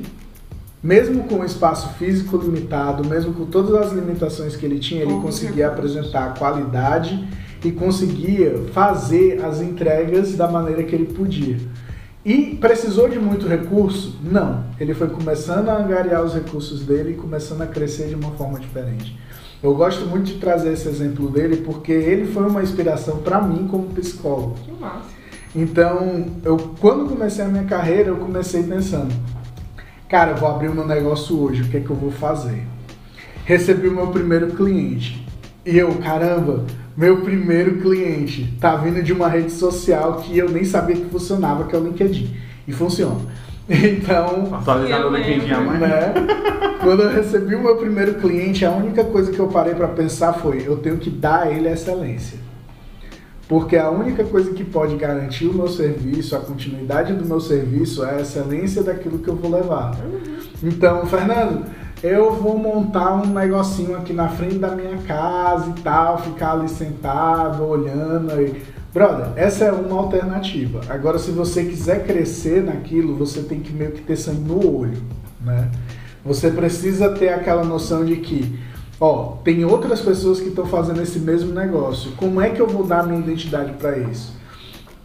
mesmo 0.81 1.23
com 1.25 1.39
o 1.39 1.45
espaço 1.45 1.89
físico 1.95 2.37
limitado, 2.37 3.07
mesmo 3.07 3.33
com 3.33 3.45
todas 3.45 3.73
as 3.75 3.91
limitações 3.91 4.55
que 4.55 4.65
ele 4.65 4.79
tinha, 4.79 5.01
ele 5.01 5.13
Com 5.13 5.21
conseguia 5.21 5.69
recursos. 5.69 5.97
apresentar 5.97 6.33
qualidade 6.35 7.27
e 7.63 7.71
conseguia 7.71 8.63
fazer 8.73 9.43
as 9.43 9.61
entregas 9.61 10.35
da 10.35 10.47
maneira 10.47 10.83
que 10.83 10.95
ele 10.95 11.13
podia. 11.13 11.57
E 12.23 12.57
precisou 12.59 13.09
de 13.09 13.17
muito 13.19 13.47
recurso? 13.47 14.17
Não. 14.23 14.63
Ele 14.79 14.93
foi 14.93 15.07
começando 15.07 15.69
a 15.69 15.77
angariar 15.77 16.23
os 16.23 16.33
recursos 16.33 16.81
dele 16.85 17.11
e 17.11 17.15
começando 17.15 17.61
a 17.61 17.67
crescer 17.67 18.07
de 18.07 18.15
uma 18.15 18.31
forma 18.31 18.59
diferente. 18.59 19.17
Eu 19.61 19.73
gosto 19.75 20.05
muito 20.05 20.25
de 20.27 20.33
trazer 20.35 20.71
esse 20.71 20.87
exemplo 20.87 21.29
dele 21.29 21.57
porque 21.57 21.91
ele 21.91 22.25
foi 22.31 22.45
uma 22.47 22.63
inspiração 22.63 23.17
para 23.17 23.41
mim 23.41 23.67
como 23.67 23.87
psicólogo. 23.87 24.55
Que 24.63 24.71
massa. 24.71 25.19
Então, 25.55 26.25
eu 26.45 26.57
quando 26.79 27.09
comecei 27.09 27.43
a 27.43 27.47
minha 27.47 27.63
carreira, 27.63 28.09
eu 28.09 28.17
comecei 28.17 28.63
pensando, 28.63 29.13
cara, 30.09 30.31
eu 30.31 30.37
vou 30.37 30.49
abrir 30.49 30.67
o 30.67 30.73
meu 30.73 30.85
negócio 30.85 31.39
hoje, 31.39 31.61
o 31.61 31.67
que 31.69 31.77
é 31.77 31.79
que 31.79 31.89
eu 31.89 31.95
vou 31.95 32.11
fazer? 32.11 32.63
Recebi 33.45 33.87
o 33.87 33.95
meu 33.95 34.07
primeiro 34.07 34.47
cliente. 34.47 35.25
E 35.65 35.77
eu, 35.77 35.93
caramba, 35.95 36.65
meu 36.97 37.21
primeiro 37.21 37.79
cliente 37.79 38.53
tá 38.59 38.75
vindo 38.75 39.03
de 39.03 39.13
uma 39.13 39.27
rede 39.27 39.51
social 39.51 40.15
que 40.15 40.37
eu 40.37 40.49
nem 40.49 40.63
sabia 40.63 40.95
que 40.95 41.05
funcionava, 41.05 41.65
que 41.65 41.75
é 41.75 41.79
o 41.79 41.83
LinkedIn. 41.83 42.35
E 42.67 42.73
funciona. 42.73 43.19
Então, 43.71 44.49
Atualizado 44.51 45.03
Eu 45.03 45.11
do 45.11 45.15
LinkedIn 45.15 45.51
amanhã. 45.51 45.79
né? 45.79 46.13
Quando 46.81 47.03
eu 47.03 47.09
recebi 47.11 47.53
o 47.53 47.61
meu 47.61 47.75
primeiro 47.75 48.15
cliente, 48.15 48.65
a 48.65 48.71
única 48.71 49.03
coisa 49.03 49.31
que 49.31 49.37
eu 49.37 49.47
parei 49.47 49.75
para 49.75 49.87
pensar 49.89 50.33
foi: 50.33 50.63
eu 50.65 50.77
tenho 50.77 50.97
que 50.97 51.11
dar 51.11 51.43
a 51.43 51.51
ele 51.51 51.67
a 51.67 51.73
excelência. 51.73 52.39
Porque 53.49 53.75
a 53.75 53.89
única 53.89 54.23
coisa 54.23 54.53
que 54.53 54.63
pode 54.63 54.95
garantir 54.95 55.47
o 55.47 55.53
meu 55.53 55.67
serviço, 55.67 56.35
a 56.35 56.39
continuidade 56.39 57.13
do 57.13 57.25
meu 57.25 57.41
serviço, 57.41 58.05
é 58.05 58.17
a 58.17 58.21
excelência 58.21 58.83
daquilo 58.83 59.17
que 59.17 59.27
eu 59.27 59.35
vou 59.35 59.49
levar. 59.49 59.97
Então, 60.61 61.03
Fernando, 61.07 61.65
eu 62.03 62.31
vou 62.31 62.59
montar 62.59 63.15
um 63.15 63.25
negocinho 63.25 63.97
aqui 63.97 64.13
na 64.13 64.29
frente 64.29 64.59
da 64.59 64.75
minha 64.75 64.97
casa 64.99 65.73
e 65.75 65.81
tal, 65.81 66.19
ficar 66.19 66.51
ali 66.51 66.69
sentado, 66.69 67.65
olhando 67.65 68.31
aí. 68.33 68.61
Brother, 68.93 69.31
essa 69.35 69.65
é 69.65 69.71
uma 69.71 69.99
alternativa. 69.99 70.81
Agora, 70.87 71.17
se 71.17 71.31
você 71.31 71.65
quiser 71.65 72.05
crescer 72.05 72.63
naquilo, 72.63 73.15
você 73.15 73.41
tem 73.41 73.59
que 73.59 73.73
meio 73.73 73.93
que 73.93 74.01
ter 74.01 74.15
sangue 74.15 74.41
no 74.41 74.79
olho, 74.79 75.01
né? 75.41 75.71
Você 76.23 76.51
precisa 76.51 77.09
ter 77.09 77.29
aquela 77.29 77.63
noção 77.63 78.05
de 78.05 78.17
que, 78.17 78.59
ó, 78.99 79.33
tem 79.43 79.63
outras 79.65 80.01
pessoas 80.01 80.39
que 80.39 80.49
estão 80.49 80.65
fazendo 80.65 81.01
esse 81.01 81.19
mesmo 81.19 81.53
negócio. 81.53 82.11
Como 82.17 82.41
é 82.41 82.49
que 82.49 82.61
eu 82.61 82.67
vou 82.67 82.83
dar 82.83 83.05
minha 83.05 83.19
identidade 83.19 83.73
para 83.73 83.97
isso? 83.97 84.37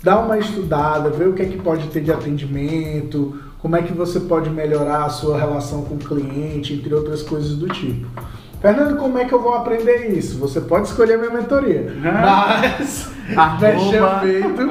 Dá 0.02 0.20
uma 0.20 0.38
estudada, 0.38 1.08
vê 1.10 1.24
o 1.24 1.32
que 1.32 1.42
é 1.42 1.46
que 1.46 1.56
pode 1.56 1.86
ter 1.88 2.02
de 2.02 2.12
atendimento, 2.12 3.38
como 3.58 3.76
é 3.76 3.82
que 3.82 3.94
você 3.94 4.20
pode 4.20 4.50
melhorar 4.50 5.06
a 5.06 5.08
sua 5.08 5.38
relação 5.38 5.82
com 5.82 5.94
o 5.94 5.98
cliente, 5.98 6.74
entre 6.74 6.92
outras 6.92 7.22
coisas 7.22 7.56
do 7.56 7.66
tipo. 7.68 8.06
Fernando, 8.60 8.98
como 8.98 9.16
é 9.18 9.24
que 9.24 9.32
eu 9.32 9.40
vou 9.40 9.54
aprender 9.54 10.10
isso? 10.16 10.38
Você 10.38 10.60
pode 10.60 10.88
escolher 10.88 11.18
minha 11.18 11.30
mentoria, 11.30 11.90
mas 12.02 13.10
deixa 13.60 14.20
feito. 14.20 14.68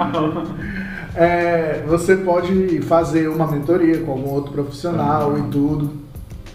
É, 1.15 1.84
você 1.88 2.15
pode 2.18 2.82
fazer 2.82 3.27
uma 3.27 3.48
mentoria 3.48 4.00
com 4.00 4.12
algum 4.12 4.30
outro 4.30 4.51
profissional 4.51 5.38
e 5.39 5.44
tudo. 5.44 5.94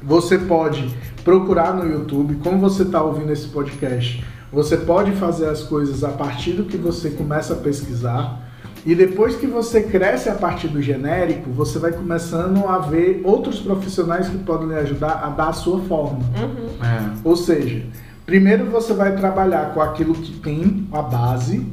Você 0.02 0.38
pode 0.38 0.96
procurar 1.24 1.74
no 1.74 1.90
YouTube, 1.90 2.36
como 2.42 2.58
você 2.58 2.82
está 2.82 3.02
ouvindo 3.02 3.32
esse 3.32 3.48
podcast, 3.48 4.24
você 4.52 4.76
pode 4.76 5.12
fazer 5.12 5.48
as 5.48 5.62
coisas 5.62 6.02
a 6.02 6.08
partir 6.08 6.52
do 6.52 6.64
que 6.64 6.76
você 6.76 7.10
começa 7.10 7.52
a 7.52 7.56
pesquisar. 7.56 8.46
E 8.86 8.94
depois 8.94 9.36
que 9.36 9.46
você 9.46 9.82
cresce 9.82 10.28
a 10.28 10.34
partir 10.34 10.68
do 10.68 10.80
genérico, 10.80 11.50
você 11.50 11.78
vai 11.78 11.92
começando 11.92 12.66
a 12.66 12.78
ver 12.78 13.20
outros 13.24 13.60
profissionais 13.60 14.28
que 14.28 14.38
podem 14.38 14.68
lhe 14.68 14.76
ajudar 14.76 15.22
a 15.24 15.28
dar 15.28 15.48
a 15.48 15.52
sua 15.52 15.80
forma. 15.80 16.20
Uhum. 16.20 16.84
É. 16.84 17.10
Ou 17.24 17.36
seja, 17.36 17.84
primeiro 18.24 18.66
você 18.66 18.94
vai 18.94 19.14
trabalhar 19.16 19.74
com 19.74 19.82
aquilo 19.82 20.14
que 20.14 20.32
tem 20.40 20.88
a 20.92 21.02
base, 21.02 21.66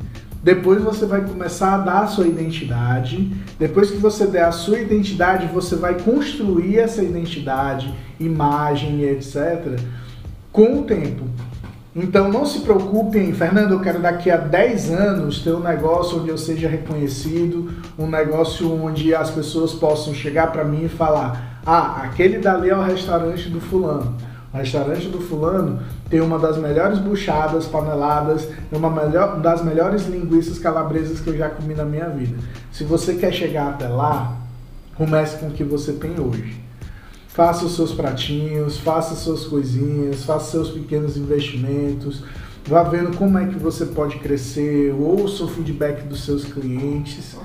depois 0.46 0.80
você 0.80 1.08
vai 1.08 1.22
começar 1.22 1.74
a 1.74 1.78
dar 1.80 2.04
a 2.04 2.08
sua 2.08 2.28
identidade, 2.28 3.36
depois 3.58 3.90
que 3.90 3.98
você 3.98 4.28
der 4.28 4.46
a 4.46 4.52
sua 4.52 4.78
identidade, 4.78 5.48
você 5.48 5.76
vai 5.76 6.00
construir 6.00 6.78
essa 6.78 7.02
identidade, 7.02 7.92
imagem 8.20 9.00
e 9.00 9.10
etc. 9.10 9.80
com 10.52 10.82
o 10.82 10.84
tempo. 10.84 11.24
Então 11.96 12.32
não 12.32 12.46
se 12.46 12.60
preocupem, 12.60 13.34
Fernando, 13.34 13.72
eu 13.72 13.80
quero 13.80 14.00
daqui 14.00 14.30
a 14.30 14.38
10 14.38 14.92
anos 14.92 15.40
ter 15.40 15.52
um 15.52 15.62
negócio 15.62 16.20
onde 16.20 16.30
eu 16.30 16.38
seja 16.38 16.70
reconhecido, 16.70 17.72
um 17.98 18.06
negócio 18.06 18.72
onde 18.72 19.16
as 19.16 19.32
pessoas 19.32 19.74
possam 19.74 20.14
chegar 20.14 20.52
para 20.52 20.64
mim 20.64 20.86
e 20.86 20.90
falar: 20.90 21.60
"Ah, 21.66 22.04
aquele 22.04 22.38
dali 22.38 22.70
é 22.70 22.78
o 22.78 22.84
restaurante 22.84 23.50
do 23.50 23.60
fulano". 23.60 24.16
Restaurante 24.56 25.08
do 25.08 25.20
fulano 25.20 25.80
tem 26.10 26.22
uma 26.22 26.40
das 26.40 26.58
melhores 26.58 26.98
buchadas, 27.00 27.66
paneladas, 27.66 28.48
uma 28.72 28.90
melhor, 28.90 29.40
das 29.42 29.64
melhores 29.64 30.08
linguiças 30.08 30.58
calabresas 30.58 31.20
que 31.20 31.30
eu 31.30 31.38
já 31.38 31.50
comi 31.50 31.74
na 31.74 31.84
minha 31.84 32.10
vida. 32.10 32.38
Se 32.72 32.84
você 32.84 33.16
quer 33.16 33.34
chegar 33.34 33.70
até 33.70 33.88
lá, 33.88 34.38
comece 34.96 35.38
com 35.38 35.48
o 35.48 35.52
que 35.52 35.64
você 35.64 35.94
tem 35.94 36.20
hoje. 36.20 36.64
Faça 37.28 37.66
os 37.66 37.76
seus 37.76 37.92
pratinhos, 37.92 38.78
faça 38.78 39.14
suas 39.14 39.44
coisinhas, 39.44 40.24
faça 40.24 40.52
seus 40.52 40.70
pequenos 40.70 41.18
investimentos, 41.18 42.24
vá 42.66 42.82
vendo 42.82 43.18
como 43.18 43.38
é 43.38 43.46
que 43.46 43.60
você 43.60 43.86
pode 43.86 44.20
crescer, 44.20 44.94
ouça 44.98 45.44
o 45.44 45.48
feedback 45.50 46.04
dos 46.04 46.24
seus 46.24 46.46
clientes 46.46 47.36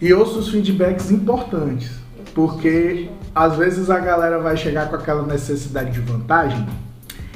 e 0.00 0.12
ouça 0.12 0.40
os 0.40 0.48
feedbacks 0.48 1.12
importantes, 1.12 1.92
porque 2.34 3.08
às 3.38 3.56
vezes 3.56 3.88
a 3.88 4.00
galera 4.00 4.40
vai 4.40 4.56
chegar 4.56 4.88
com 4.88 4.96
aquela 4.96 5.22
necessidade 5.22 5.92
de 5.92 6.00
vantagem 6.00 6.66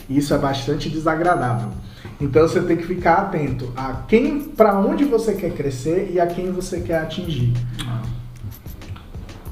e 0.08 0.18
isso 0.18 0.34
é 0.34 0.38
bastante 0.38 0.90
desagradável. 0.90 1.68
Então 2.20 2.42
você 2.42 2.60
tem 2.60 2.76
que 2.76 2.84
ficar 2.84 3.14
atento 3.18 3.72
a 3.76 3.92
quem, 4.08 4.40
para 4.40 4.76
onde 4.76 5.04
você 5.04 5.32
quer 5.34 5.52
crescer 5.52 6.10
e 6.12 6.18
a 6.18 6.26
quem 6.26 6.50
você 6.50 6.80
quer 6.80 6.98
atingir. 6.98 7.52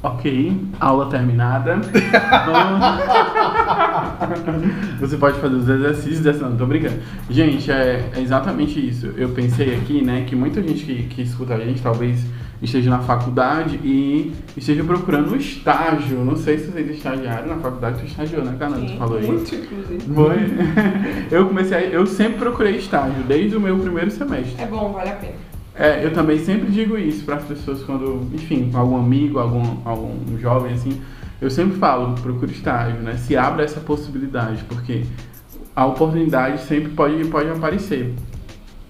Ok, 0.02 0.60
aula 0.80 1.10
terminada. 1.10 1.78
Você 4.98 5.18
pode 5.18 5.38
fazer 5.40 5.56
os 5.56 5.68
exercícios 5.68 6.20
dessa. 6.20 6.48
Não, 6.48 6.56
tô 6.56 6.64
brincando. 6.64 7.00
Gente, 7.28 7.70
é, 7.70 8.08
é 8.16 8.20
exatamente 8.20 8.80
isso. 8.80 9.12
Eu 9.14 9.28
pensei 9.28 9.76
aqui, 9.76 10.02
né, 10.02 10.24
que 10.26 10.34
muita 10.34 10.62
gente 10.62 10.86
que, 10.86 11.02
que 11.02 11.20
escuta 11.20 11.52
a 11.52 11.58
gente 11.58 11.82
talvez 11.82 12.24
esteja 12.62 12.90
na 12.90 12.98
faculdade 13.00 13.76
e 13.82 14.32
esteja 14.56 14.84
procurando 14.84 15.32
um 15.32 15.36
estágio. 15.36 16.18
Não 16.24 16.36
sei 16.36 16.58
se 16.58 16.66
vocês 16.70 16.90
estagiaram 16.90 17.48
na 17.48 17.56
faculdade, 17.56 18.00
tu 18.00 18.06
estagiou, 18.06 18.44
né, 18.44 18.54
Canã? 18.58 18.76
Tu 18.84 18.96
falou 18.98 19.20
muito, 19.22 19.54
inclusive. 19.54 20.00
Foi. 20.14 20.36
Eu 21.30 21.46
comecei, 21.46 21.76
a- 21.78 21.82
eu 21.88 22.06
sempre 22.06 22.38
procurei 22.38 22.76
estágio, 22.76 23.22
desde 23.24 23.56
o 23.56 23.60
meu 23.60 23.78
primeiro 23.78 24.10
semestre. 24.10 24.54
É 24.58 24.66
bom, 24.66 24.92
vale 24.92 25.10
a 25.10 25.14
pena. 25.14 25.32
É, 25.74 26.04
eu 26.04 26.12
também 26.12 26.38
sempre 26.38 26.70
digo 26.70 26.98
isso 26.98 27.24
para 27.24 27.36
as 27.36 27.44
pessoas 27.44 27.82
quando, 27.84 28.26
enfim, 28.34 28.68
com 28.70 28.78
algum 28.78 28.96
amigo, 28.98 29.38
algum, 29.38 29.76
algum 29.84 30.36
jovem 30.38 30.72
assim, 30.74 31.00
eu 31.40 31.48
sempre 31.48 31.78
falo, 31.78 32.14
procure 32.20 32.52
estágio, 32.52 33.00
né? 33.00 33.14
Se 33.16 33.34
abra 33.36 33.64
essa 33.64 33.80
possibilidade, 33.80 34.62
porque 34.64 35.04
a 35.74 35.86
oportunidade 35.86 36.60
sempre 36.64 36.90
pode, 36.90 37.24
pode 37.26 37.48
aparecer. 37.48 38.12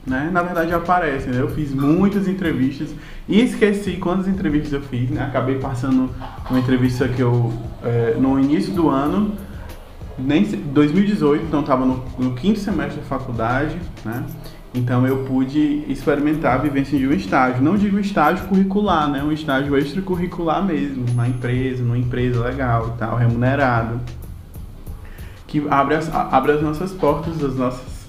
Né? 0.07 0.31
Na 0.33 0.43
verdade 0.43 0.73
aparece, 0.73 1.29
né? 1.29 1.41
Eu 1.41 1.51
fiz 1.51 1.75
muitas 1.75 2.27
entrevistas 2.27 2.89
e 3.29 3.41
esqueci 3.41 3.93
quantas 3.93 4.27
entrevistas 4.27 4.73
eu 4.73 4.81
fiz, 4.81 5.11
né? 5.11 5.23
Acabei 5.23 5.59
passando 5.59 6.11
uma 6.49 6.59
entrevista 6.59 7.07
que 7.07 7.21
eu, 7.21 7.53
é, 7.83 8.17
no 8.19 8.41
início 8.41 8.73
do 8.73 8.89
ano, 8.89 9.37
nem 10.19 10.45
2018, 10.45 11.45
então 11.45 11.61
estava 11.61 11.85
no, 11.85 12.03
no, 12.19 12.35
quinto 12.35 12.59
semestre 12.59 13.01
da 13.01 13.07
faculdade, 13.07 13.77
né? 14.05 14.25
Então 14.73 15.07
eu 15.07 15.25
pude 15.25 15.85
experimentar 15.89 16.55
a 16.55 16.59
vivência 16.59 16.97
de 16.99 17.07
um 17.07 17.13
estágio. 17.13 17.63
Não 17.63 17.77
digo 17.77 17.99
estágio 17.99 18.47
curricular, 18.47 19.11
né? 19.11 19.23
Um 19.23 19.33
estágio 19.33 19.77
extracurricular 19.77 20.65
mesmo, 20.65 21.05
na 21.15 21.29
empresa, 21.29 21.83
numa 21.83 21.99
empresa 21.99 22.43
legal 22.43 22.97
tal, 22.99 23.17
remunerado. 23.17 24.01
Que 25.47 25.67
abre 25.69 25.97
as, 25.97 26.09
abre 26.15 26.53
as 26.53 26.63
nossas 26.63 26.93
portas, 26.93 27.43
as 27.43 27.57
nossas, 27.57 28.00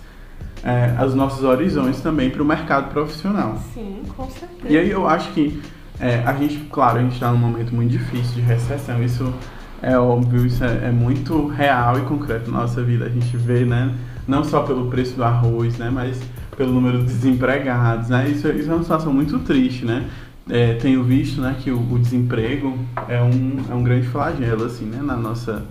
é, 0.63 1.03
os 1.03 1.15
nossos 1.15 1.43
horizontes 1.43 2.01
também 2.01 2.29
para 2.29 2.41
o 2.41 2.45
mercado 2.45 2.91
profissional. 2.91 3.57
Sim, 3.73 4.03
com 4.15 4.29
certeza. 4.29 4.69
E 4.69 4.77
aí 4.77 4.89
eu 4.89 5.07
acho 5.07 5.31
que 5.31 5.61
é, 5.99 6.23
a 6.25 6.33
gente, 6.33 6.57
claro, 6.71 6.99
a 6.99 7.01
gente 7.01 7.13
está 7.13 7.31
num 7.31 7.37
momento 7.37 7.73
muito 7.73 7.91
difícil 7.91 8.35
de 8.35 8.41
recessão. 8.41 9.03
Isso 9.03 9.33
é 9.81 9.97
óbvio, 9.97 10.45
isso 10.45 10.63
é, 10.63 10.87
é, 10.87 10.91
muito 10.91 11.47
real 11.47 11.97
e 11.99 12.01
concreto 12.01 12.51
na 12.51 12.61
nossa 12.61 12.81
vida. 12.83 13.05
A 13.05 13.09
gente 13.09 13.35
vê, 13.37 13.65
né? 13.65 13.93
Não 14.27 14.43
só 14.43 14.61
pelo 14.61 14.89
preço 14.89 15.15
do 15.15 15.23
arroz, 15.23 15.77
né? 15.77 15.89
Mas 15.89 16.21
pelo 16.55 16.71
número 16.71 16.99
de 16.99 17.05
desempregados, 17.05 18.09
né? 18.09 18.27
Isso, 18.29 18.47
isso 18.49 18.69
é 18.69 18.73
uma 18.73 18.83
situação 18.83 19.11
muito 19.11 19.39
triste, 19.39 19.85
né? 19.85 20.07
É, 20.49 20.73
tenho 20.73 21.03
visto, 21.03 21.39
né, 21.39 21.55
que 21.59 21.71
o, 21.71 21.79
o, 21.79 21.99
desemprego 21.99 22.77
é 23.07 23.21
um, 23.21 23.63
é 23.69 23.73
um 23.73 23.83
grande 23.83 24.07
flagelo, 24.07 24.65
assim, 24.65 24.85
né? 24.85 25.01
Na 25.01 25.15
nossa, 25.15 25.63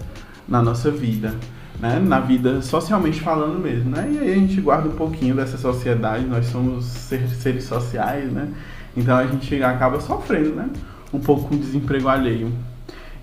na 0.49 0.63
nossa 0.63 0.91
vida. 0.91 1.35
Né, 1.81 1.99
na 1.99 2.21
vida 2.21 2.61
socialmente 2.61 3.23
falando 3.23 3.59
mesmo, 3.59 3.91
né? 3.91 4.07
E 4.13 4.19
aí 4.19 4.33
a 4.33 4.35
gente 4.35 4.61
guarda 4.61 4.87
um 4.87 4.93
pouquinho 4.93 5.35
dessa 5.35 5.57
sociedade, 5.57 6.27
nós 6.27 6.45
somos 6.45 6.85
seres, 6.85 7.65
sociais, 7.65 8.31
né? 8.31 8.49
Então 8.95 9.17
a 9.17 9.27
gente 9.27 9.63
acaba 9.63 9.99
sofrendo, 9.99 10.51
né? 10.57 10.69
Um 11.11 11.19
pouco 11.19 11.49
com 11.49 11.57
desemprego 11.57 12.07
alheio. 12.07 12.53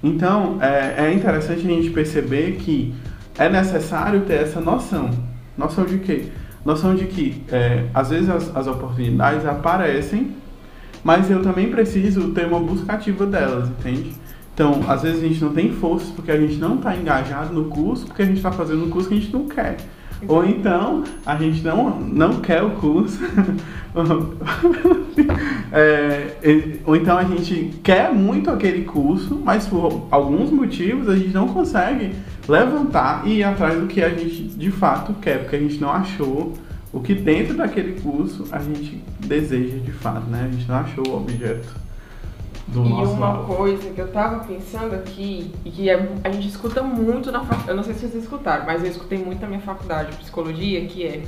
Então, 0.02 0.58
é, 0.60 1.06
é 1.06 1.14
interessante 1.14 1.68
a 1.68 1.70
gente 1.70 1.92
perceber 1.92 2.54
que 2.54 2.96
é 3.38 3.48
necessário 3.48 4.22
ter 4.22 4.42
essa 4.42 4.60
noção. 4.60 5.12
Noção 5.56 5.86
de 5.86 6.00
quê? 6.00 6.26
Noção 6.66 6.96
de 6.96 7.06
que, 7.06 7.44
é, 7.52 7.86
às 7.94 8.10
vezes, 8.10 8.30
as, 8.30 8.56
as 8.56 8.68
oportunidades 8.68 9.46
aparecem, 9.46 10.36
mas 11.04 11.30
eu 11.30 11.42
também 11.42 11.72
preciso 11.72 12.32
ter 12.32 12.46
uma 12.46 12.60
busca 12.60 12.94
ativa 12.94 13.26
delas, 13.26 13.70
entende? 13.70 14.14
Então, 14.58 14.82
às 14.88 15.04
vezes 15.04 15.24
a 15.24 15.28
gente 15.28 15.40
não 15.40 15.54
tem 15.54 15.72
força 15.72 16.12
porque 16.16 16.32
a 16.32 16.38
gente 16.40 16.56
não 16.56 16.78
está 16.78 16.96
engajado 16.96 17.54
no 17.54 17.66
curso, 17.66 18.08
porque 18.08 18.24
a 18.24 18.26
gente 18.26 18.38
está 18.38 18.52
fazendo 18.52 18.86
um 18.86 18.90
curso 18.90 19.08
que 19.08 19.14
a 19.14 19.20
gente 19.20 19.32
não 19.32 19.48
quer. 19.48 19.78
Ou 20.28 20.44
então, 20.44 21.04
a 21.24 21.36
gente 21.36 21.64
não, 21.64 22.00
não 22.00 22.42
quer 22.42 22.64
o 22.64 22.72
curso. 22.72 23.20
é, 25.72 26.80
ou 26.84 26.96
então 26.96 27.20
a 27.20 27.24
gente 27.24 27.72
quer 27.84 28.12
muito 28.12 28.50
aquele 28.50 28.84
curso, 28.84 29.40
mas 29.46 29.68
por 29.68 30.08
alguns 30.10 30.50
motivos 30.50 31.08
a 31.08 31.16
gente 31.16 31.36
não 31.36 31.50
consegue 31.50 32.16
levantar 32.50 33.28
e 33.28 33.38
ir 33.38 33.44
atrás 33.44 33.80
do 33.80 33.86
que 33.86 34.02
a 34.02 34.10
gente 34.10 34.42
de 34.42 34.72
fato 34.72 35.14
quer, 35.22 35.42
porque 35.42 35.56
a 35.56 35.60
gente 35.60 35.80
não 35.80 35.92
achou 35.92 36.54
o 36.92 37.00
que 37.00 37.14
dentro 37.14 37.56
daquele 37.56 38.02
curso 38.02 38.46
a 38.52 38.58
gente 38.58 39.04
deseja 39.20 39.78
de 39.78 39.92
fato, 39.92 40.28
né? 40.32 40.50
A 40.50 40.52
gente 40.52 40.68
não 40.68 40.78
achou 40.78 41.08
o 41.08 41.18
objeto 41.18 41.87
do 42.68 42.86
e 42.86 42.90
nosso 42.90 43.14
uma 43.14 43.34
lado. 43.34 43.46
coisa 43.46 43.90
que 43.92 44.00
eu 44.00 44.12
tava 44.12 44.44
pensando 44.46 44.94
aqui, 44.94 45.52
e 45.64 45.72
que 45.72 45.90
é, 45.90 46.10
a 46.24 46.30
gente 46.30 46.48
escuta 46.48 46.84
muito 46.84 47.32
na 47.32 47.40
faculdade, 47.40 47.70
eu 47.70 47.76
não 47.76 47.84
sei 47.84 47.94
se 47.94 48.02
vocês 48.02 48.24
escutaram, 48.24 48.66
mas 48.66 48.84
eu 48.84 48.90
escutei 48.90 49.18
muito 49.18 49.40
na 49.42 49.48
minha 49.48 49.62
faculdade 49.62 50.12
de 50.12 50.18
psicologia, 50.18 50.86
que 50.86 51.06
é 51.06 51.24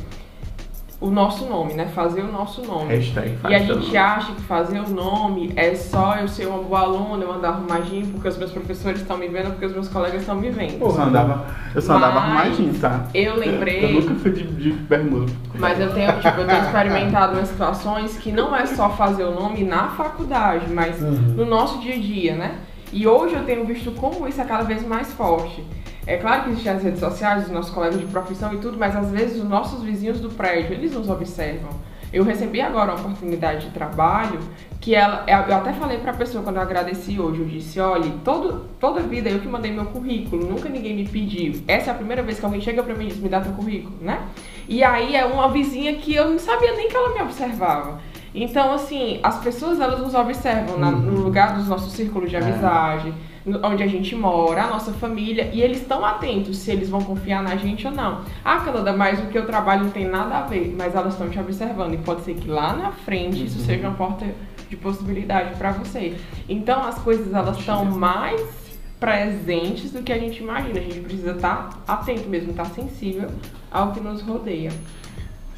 o 1.02 1.10
nosso 1.10 1.46
nome, 1.46 1.74
né? 1.74 1.88
Fazer 1.88 2.22
o 2.22 2.32
nosso 2.32 2.62
nome. 2.62 2.94
Hashtag 2.94 3.38
e 3.48 3.56
a 3.56 3.60
gente 3.60 3.96
acha 3.96 4.34
que 4.34 4.42
fazer 4.42 4.80
o 4.82 4.90
nome 4.90 5.54
é 5.56 5.74
só 5.74 6.18
eu 6.18 6.28
ser 6.28 6.46
uma 6.48 6.62
boa 6.62 6.82
aluna, 6.82 7.24
eu 7.24 7.32
andar 7.32 7.50
arrumadinho 7.50 8.08
porque 8.08 8.28
os 8.28 8.38
meus 8.38 8.52
professores 8.52 9.00
estão 9.00 9.18
me 9.18 9.28
vendo, 9.30 9.52
porque 9.52 9.66
os 9.66 9.72
meus 9.72 9.88
colegas 9.88 10.22
estão 10.22 10.36
me 10.36 10.50
vendo. 10.50 10.82
eu 10.82 10.92
só 10.92 11.04
andava, 11.04 11.46
eu 11.74 11.82
só 11.82 11.96
andava 11.96 12.20
arrumadinho, 12.20 12.74
tá? 12.80 13.06
Eu 13.14 13.38
lembrei. 13.38 13.86
Eu 13.86 14.02
nunca 14.02 14.16
fui 14.16 14.32
de, 14.32 14.44
de 14.44 14.72
bermuda. 14.72 15.32
Mas 15.56 15.80
eu 15.80 15.94
tenho, 15.94 16.12
tipo, 16.20 16.42
eu 16.42 16.48
tenho 16.48 16.64
experimentado 16.64 17.34
umas 17.34 17.48
situações 17.48 18.18
que 18.18 18.32
não 18.32 18.54
é 18.54 18.66
só 18.66 18.90
fazer 18.90 19.24
o 19.24 19.32
nome 19.32 19.64
na 19.64 19.90
faculdade, 19.90 20.70
mas 20.70 21.02
uhum. 21.02 21.12
no 21.38 21.46
nosso 21.46 21.80
dia 21.80 21.96
a 21.96 22.00
dia, 22.00 22.36
né? 22.36 22.56
E 22.92 23.08
hoje 23.08 23.36
eu 23.36 23.46
tenho 23.46 23.66
visto 23.66 23.92
como 23.92 24.28
isso 24.28 24.42
é 24.42 24.44
cada 24.44 24.64
vez 24.64 24.86
mais 24.86 25.14
forte. 25.14 25.64
É 26.10 26.18
claro 26.18 26.46
que 26.46 26.50
existem 26.50 26.72
as 26.72 26.82
redes 26.82 27.00
sociais, 27.00 27.46
os 27.46 27.52
nossos 27.52 27.72
colegas 27.72 28.00
de 28.00 28.08
profissão 28.08 28.52
e 28.52 28.58
tudo, 28.58 28.76
mas 28.80 28.96
às 28.96 29.12
vezes 29.12 29.38
os 29.44 29.48
nossos 29.48 29.84
vizinhos 29.84 30.20
do 30.20 30.28
prédio, 30.32 30.74
eles 30.74 30.92
nos 30.92 31.08
observam. 31.08 31.70
Eu 32.12 32.24
recebi 32.24 32.60
agora 32.60 32.96
uma 32.96 33.02
oportunidade 33.02 33.68
de 33.68 33.72
trabalho 33.72 34.40
que 34.82 34.96
ela, 34.96 35.24
eu 35.28 35.56
até 35.56 35.72
falei 35.74 36.00
para 36.00 36.10
a 36.10 36.16
pessoa 36.16 36.44
quando 36.44 36.56
eu 36.56 36.64
agradeci 36.64 37.20
hoje, 37.20 37.42
eu 37.42 37.46
disse, 37.46 37.80
olha, 37.80 38.12
todo, 38.26 38.66
toda 38.80 39.02
vida 39.02 39.30
eu 39.30 39.40
que 39.40 39.48
mandei 39.48 39.72
meu 39.72 39.86
currículo, 39.86 40.50
nunca 40.50 40.68
ninguém 40.68 40.96
me 40.96 41.08
pediu. 41.08 41.62
Essa 41.68 41.92
é 41.92 41.94
a 41.94 41.98
primeira 41.98 42.24
vez 42.24 42.40
que 42.40 42.46
alguém 42.46 42.60
chega 42.60 42.82
para 42.82 42.96
mim 42.96 43.06
e 43.06 43.10
diz, 43.10 43.20
me 43.20 43.30
dá 43.30 43.42
teu 43.42 43.54
currículo, 43.54 43.96
né? 44.02 44.20
E 44.68 44.84
aí 44.84 45.16
é 45.16 45.24
uma 45.24 45.50
vizinha 45.50 45.94
que 45.94 46.16
eu 46.16 46.28
não 46.32 46.40
sabia 46.40 46.74
nem 46.74 46.90
que 46.90 46.96
ela 46.96 47.14
me 47.14 47.22
observava. 47.22 48.00
Então, 48.34 48.74
assim, 48.74 49.20
as 49.22 49.38
pessoas 49.44 49.80
elas 49.80 50.00
nos 50.00 50.16
observam 50.16 50.80
na, 50.80 50.90
no 50.90 51.18
uhum. 51.18 51.24
lugar 51.24 51.54
dos 51.54 51.68
nossos 51.68 51.94
círculos 51.94 52.32
de 52.32 52.36
é. 52.36 52.40
amizade, 52.40 53.10
é. 53.10 53.29
Onde 53.64 53.84
a 53.84 53.88
gente 53.88 54.16
mora, 54.16 54.64
a 54.64 54.68
nossa 54.68 54.92
família, 54.94 55.50
e 55.54 55.62
eles 55.62 55.82
estão 55.82 56.04
atentos 56.06 56.58
se 56.58 56.72
eles 56.72 56.90
vão 56.90 57.02
confiar 57.02 57.42
na 57.42 57.56
gente 57.56 57.88
ou 57.88 57.94
não. 57.94 58.22
Ah, 58.44 58.60
Canada, 58.60 58.94
mas 58.94 59.20
o 59.20 59.28
que 59.28 59.38
eu 59.38 59.46
trabalho 59.46 59.86
não 59.86 59.92
tem 59.92 60.06
nada 60.06 60.38
a 60.38 60.42
ver, 60.42 60.76
mas 60.78 60.96
elas 60.96 61.14
estão 61.14 61.30
te 61.30 61.40
observando, 61.40 61.94
e 61.94 61.98
pode 61.98 62.22
ser 62.22 62.36
que 62.36 62.48
lá 62.48 62.74
na 62.74 62.92
frente 62.92 63.46
isso 63.46 63.60
uhum. 63.60 63.66
seja 63.66 63.88
uma 63.88 63.96
porta 63.96 64.26
de 64.70 64.76
possibilidade 64.76 65.56
para 65.58 65.72
você. 65.72 66.16
Então, 66.48 66.84
as 66.84 67.00
coisas 67.00 67.34
elas 67.34 67.58
estão 67.58 67.86
mais 67.86 68.60
presentes 69.00 69.92
do 69.92 70.04
que 70.04 70.12
a 70.12 70.18
gente 70.18 70.42
imagina. 70.44 70.80
A 70.80 70.84
gente 70.84 71.00
precisa 71.00 71.32
estar 71.32 71.70
tá 71.86 71.94
atento 71.94 72.28
mesmo, 72.30 72.52
estar 72.52 72.66
tá 72.66 72.70
sensível 72.70 73.30
ao 73.72 73.92
que 73.92 74.00
nos 74.00 74.22
rodeia. 74.22 74.72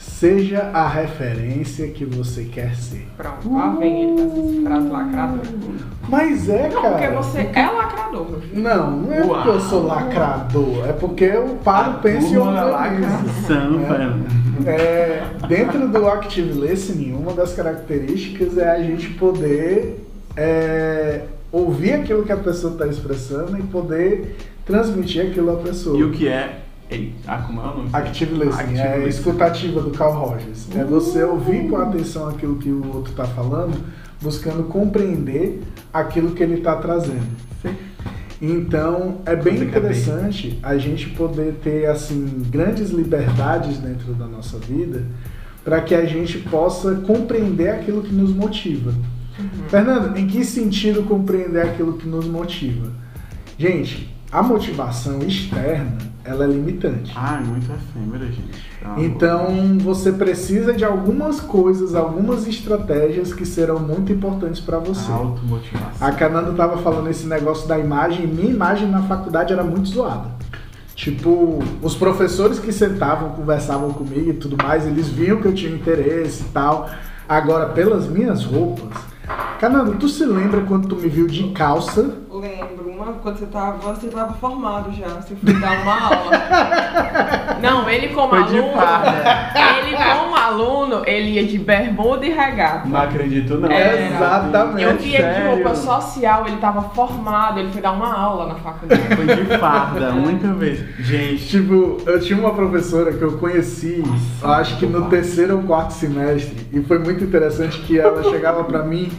Seja 0.01 0.71
a 0.73 0.87
referência 0.87 1.87
que 1.89 2.03
você 2.03 2.45
quer 2.45 2.75
ser. 2.75 3.07
Pronto, 3.15 3.53
lá 3.53 3.75
vem 3.75 4.03
ele 4.03 4.13
com 4.13 4.25
essas 4.25 4.63
frases 4.63 4.91
lacradoras. 4.91 5.47
Mas 6.09 6.49
é, 6.49 6.69
não, 6.69 6.81
cara. 6.81 6.97
Porque 6.97 7.07
você 7.15 7.49
é 7.53 7.65
lacrador. 7.67 8.39
Não, 8.51 8.91
não 8.91 9.13
é 9.13 9.19
Uau. 9.19 9.27
porque 9.27 9.49
eu 9.49 9.61
sou 9.61 9.85
lacrador. 9.85 10.89
É 10.89 10.93
porque 10.93 11.23
eu 11.25 11.59
paro, 11.63 11.99
penso 11.99 12.33
e 12.33 12.37
organizo. 12.37 13.07
Né? 13.47 14.25
É, 14.65 15.23
dentro 15.47 15.87
do 15.87 16.07
Active 16.07 16.59
Listening, 16.59 17.13
uma 17.13 17.33
das 17.33 17.53
características 17.53 18.57
é 18.57 18.71
a 18.71 18.81
gente 18.81 19.07
poder 19.11 20.03
é, 20.35 21.21
ouvir 21.51 21.93
aquilo 21.93 22.23
que 22.23 22.31
a 22.31 22.37
pessoa 22.37 22.73
está 22.73 22.87
expressando 22.87 23.57
e 23.57 23.61
poder 23.63 24.35
transmitir 24.65 25.27
aquilo 25.27 25.51
à 25.51 25.57
pessoa. 25.57 25.97
E 25.97 26.03
o 26.03 26.11
que 26.11 26.27
é 26.27 26.60
ah, 27.27 27.37
como 27.37 27.61
é 27.61 27.63
o 27.63 27.77
nome? 27.77 27.89
Active 27.93 28.33
Listening, 28.33 28.79
Active 28.79 28.79
é 28.79 28.93
a 28.93 29.07
escutativa 29.07 29.81
do 29.81 29.91
Carl 29.91 30.13
Rogers. 30.13 30.67
Uh. 30.67 30.79
É 30.79 30.83
você 30.83 31.23
ouvir 31.23 31.69
com 31.69 31.77
atenção 31.77 32.27
aquilo 32.27 32.57
que 32.57 32.69
o 32.69 32.85
outro 32.93 33.11
está 33.11 33.25
falando, 33.25 33.81
buscando 34.21 34.63
compreender 34.63 35.61
aquilo 35.93 36.31
que 36.31 36.43
ele 36.43 36.55
está 36.55 36.75
trazendo. 36.75 37.27
Sim. 37.61 37.75
Então 38.41 39.19
é 39.25 39.35
bem 39.35 39.61
interessante 39.61 40.59
a 40.63 40.77
gente 40.77 41.09
poder 41.11 41.59
ter 41.63 41.85
assim 41.85 42.43
grandes 42.49 42.89
liberdades 42.89 43.77
dentro 43.77 44.13
da 44.13 44.25
nossa 44.25 44.57
vida 44.57 45.05
para 45.63 45.79
que 45.81 45.93
a 45.93 46.05
gente 46.05 46.39
possa 46.39 46.95
compreender 46.95 47.69
aquilo 47.69 48.01
que 48.01 48.13
nos 48.13 48.31
motiva. 48.31 48.91
Uhum. 49.39 49.69
Fernando, 49.69 50.17
em 50.17 50.27
que 50.27 50.43
sentido 50.43 51.03
compreender 51.03 51.61
aquilo 51.61 51.93
que 51.93 52.07
nos 52.07 52.25
motiva? 52.25 52.91
Gente, 53.57 54.11
a 54.31 54.41
motivação 54.41 55.19
externa 55.19 56.10
ela 56.23 56.45
é 56.45 56.47
limitante. 56.47 57.11
Ah, 57.15 57.41
é 57.41 57.45
muito 57.45 57.71
efêmera, 57.71 58.25
gente. 58.25 58.71
Ah, 58.83 58.95
então 58.97 59.77
você 59.79 60.11
precisa 60.11 60.73
de 60.73 60.85
algumas 60.85 61.39
coisas, 61.39 61.95
algumas 61.95 62.47
estratégias 62.47 63.33
que 63.33 63.45
serão 63.45 63.79
muito 63.79 64.11
importantes 64.11 64.59
para 64.59 64.77
você. 64.77 65.11
Automotivação. 65.11 66.07
A 66.07 66.11
Cananda 66.11 66.51
estava 66.51 66.77
falando 66.77 67.09
esse 67.09 67.25
negócio 67.25 67.67
da 67.67 67.79
imagem, 67.79 68.27
minha 68.27 68.51
imagem 68.51 68.87
na 68.87 69.01
faculdade 69.03 69.51
era 69.51 69.63
muito 69.63 69.89
zoada. 69.89 70.29
Tipo, 70.95 71.59
os 71.81 71.95
professores 71.95 72.59
que 72.59 72.71
sentavam, 72.71 73.31
conversavam 73.31 73.91
comigo 73.91 74.29
e 74.29 74.33
tudo 74.33 74.55
mais, 74.61 74.85
eles 74.85 75.07
viam 75.07 75.41
que 75.41 75.47
eu 75.47 75.53
tinha 75.53 75.73
interesse 75.73 76.43
e 76.43 76.49
tal. 76.49 76.87
Agora, 77.27 77.69
pelas 77.69 78.07
minhas 78.07 78.43
roupas, 78.43 78.89
Cananda, 79.59 79.93
tu 79.93 80.07
se 80.09 80.25
lembra 80.25 80.61
quando 80.61 80.87
tu 80.87 80.95
me 80.95 81.07
viu 81.07 81.27
de 81.27 81.49
calça? 81.51 82.20
Uma, 83.11 83.19
quando 83.19 83.37
você 83.37 83.45
tava, 83.47 83.93
você 83.93 84.07
tava 84.07 84.33
formado 84.33 84.91
já, 84.93 85.07
você 85.07 85.35
foi 85.35 85.53
dar 85.59 85.81
uma 85.81 86.01
aula. 86.01 86.31
Não, 87.61 87.89
ele 87.89 88.09
como 88.09 88.29
foi 88.29 88.39
aluno, 88.39 88.71
ele 89.55 89.95
como 89.95 90.35
aluno, 90.35 91.03
ele 91.05 91.31
ia 91.31 91.45
de 91.45 91.59
bermuda 91.59 92.25
e 92.25 92.29
regata. 92.29 92.87
Não 92.87 92.99
acredito 92.99 93.57
não. 93.57 93.69
Era. 93.69 94.15
Exatamente. 94.15 94.81
Eu 94.81 94.97
vi 94.97 95.15
ele 95.15 95.33
de 95.33 95.47
roupa 95.47 95.75
social, 95.75 96.47
ele 96.47 96.57
tava 96.57 96.81
formado, 96.89 97.59
ele 97.59 97.71
foi 97.71 97.81
dar 97.81 97.91
uma 97.91 98.13
aula 98.13 98.47
na 98.47 98.55
faculdade. 98.55 99.01
Foi 99.15 99.25
de 99.27 99.57
farda, 99.59 100.09
a 100.09 100.15
única 100.15 100.53
vez. 100.53 100.83
Gente. 100.99 101.47
Tipo, 101.47 101.97
eu 102.05 102.19
tinha 102.19 102.39
uma 102.39 102.53
professora 102.53 103.13
que 103.13 103.21
eu 103.21 103.37
conheci, 103.37 104.03
Nossa, 104.05 104.59
acho 104.59 104.77
que 104.77 104.85
no 104.87 105.07
terceiro 105.07 105.57
ou 105.57 105.63
quarto 105.63 105.91
semestre, 105.91 106.67
e 106.73 106.81
foi 106.81 106.97
muito 106.97 107.23
interessante 107.23 107.79
que 107.81 107.99
ela 107.99 108.23
chegava 108.31 108.63
para 108.63 108.83
mim 108.83 109.11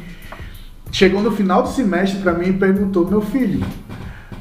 chegou 0.92 1.20
no 1.20 1.33
final 1.33 1.62
do 1.64 1.68
semestre 1.70 2.20
para 2.20 2.33
mim 2.35 2.50
e 2.50 2.52
perguntou: 2.52 3.05
Meu 3.09 3.20
filho, 3.20 3.64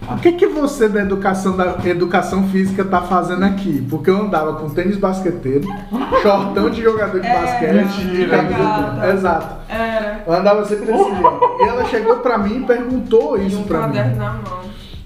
o 0.07 0.17
que 0.17 0.33
que 0.33 0.45
você 0.47 0.87
da 0.89 1.01
educação, 1.01 1.55
da 1.57 1.77
educação 1.85 2.47
física 2.49 2.83
tá 2.83 3.01
fazendo 3.01 3.43
aqui? 3.45 3.85
Porque 3.89 4.09
eu 4.09 4.21
andava 4.21 4.53
com 4.53 4.69
tênis 4.69 4.97
basqueteiro, 4.97 5.65
shortão 6.21 6.69
de 6.69 6.81
jogador 6.83 7.19
de 7.19 7.25
É, 7.27 7.33
basquete. 7.41 7.73
mentira, 7.73 8.37
camiseta- 8.37 8.63
regata. 8.63 9.07
Exato. 9.13 9.55
Era. 9.69 10.23
Eu 10.27 10.33
andava 10.33 10.65
sempre 10.65 10.85
desse 10.85 11.03
jeito. 11.03 11.41
E 11.59 11.63
ela 11.67 11.85
chegou 11.85 12.17
pra 12.17 12.37
mim 12.37 12.57
e 12.57 12.65
perguntou 12.65 13.37
E 13.37 13.47
isso 13.47 13.59
um 13.59 13.63
pra 13.63 13.79
caderno 13.81 14.11
mim. 14.11 14.17
na 14.17 14.31
mão. 14.33 14.61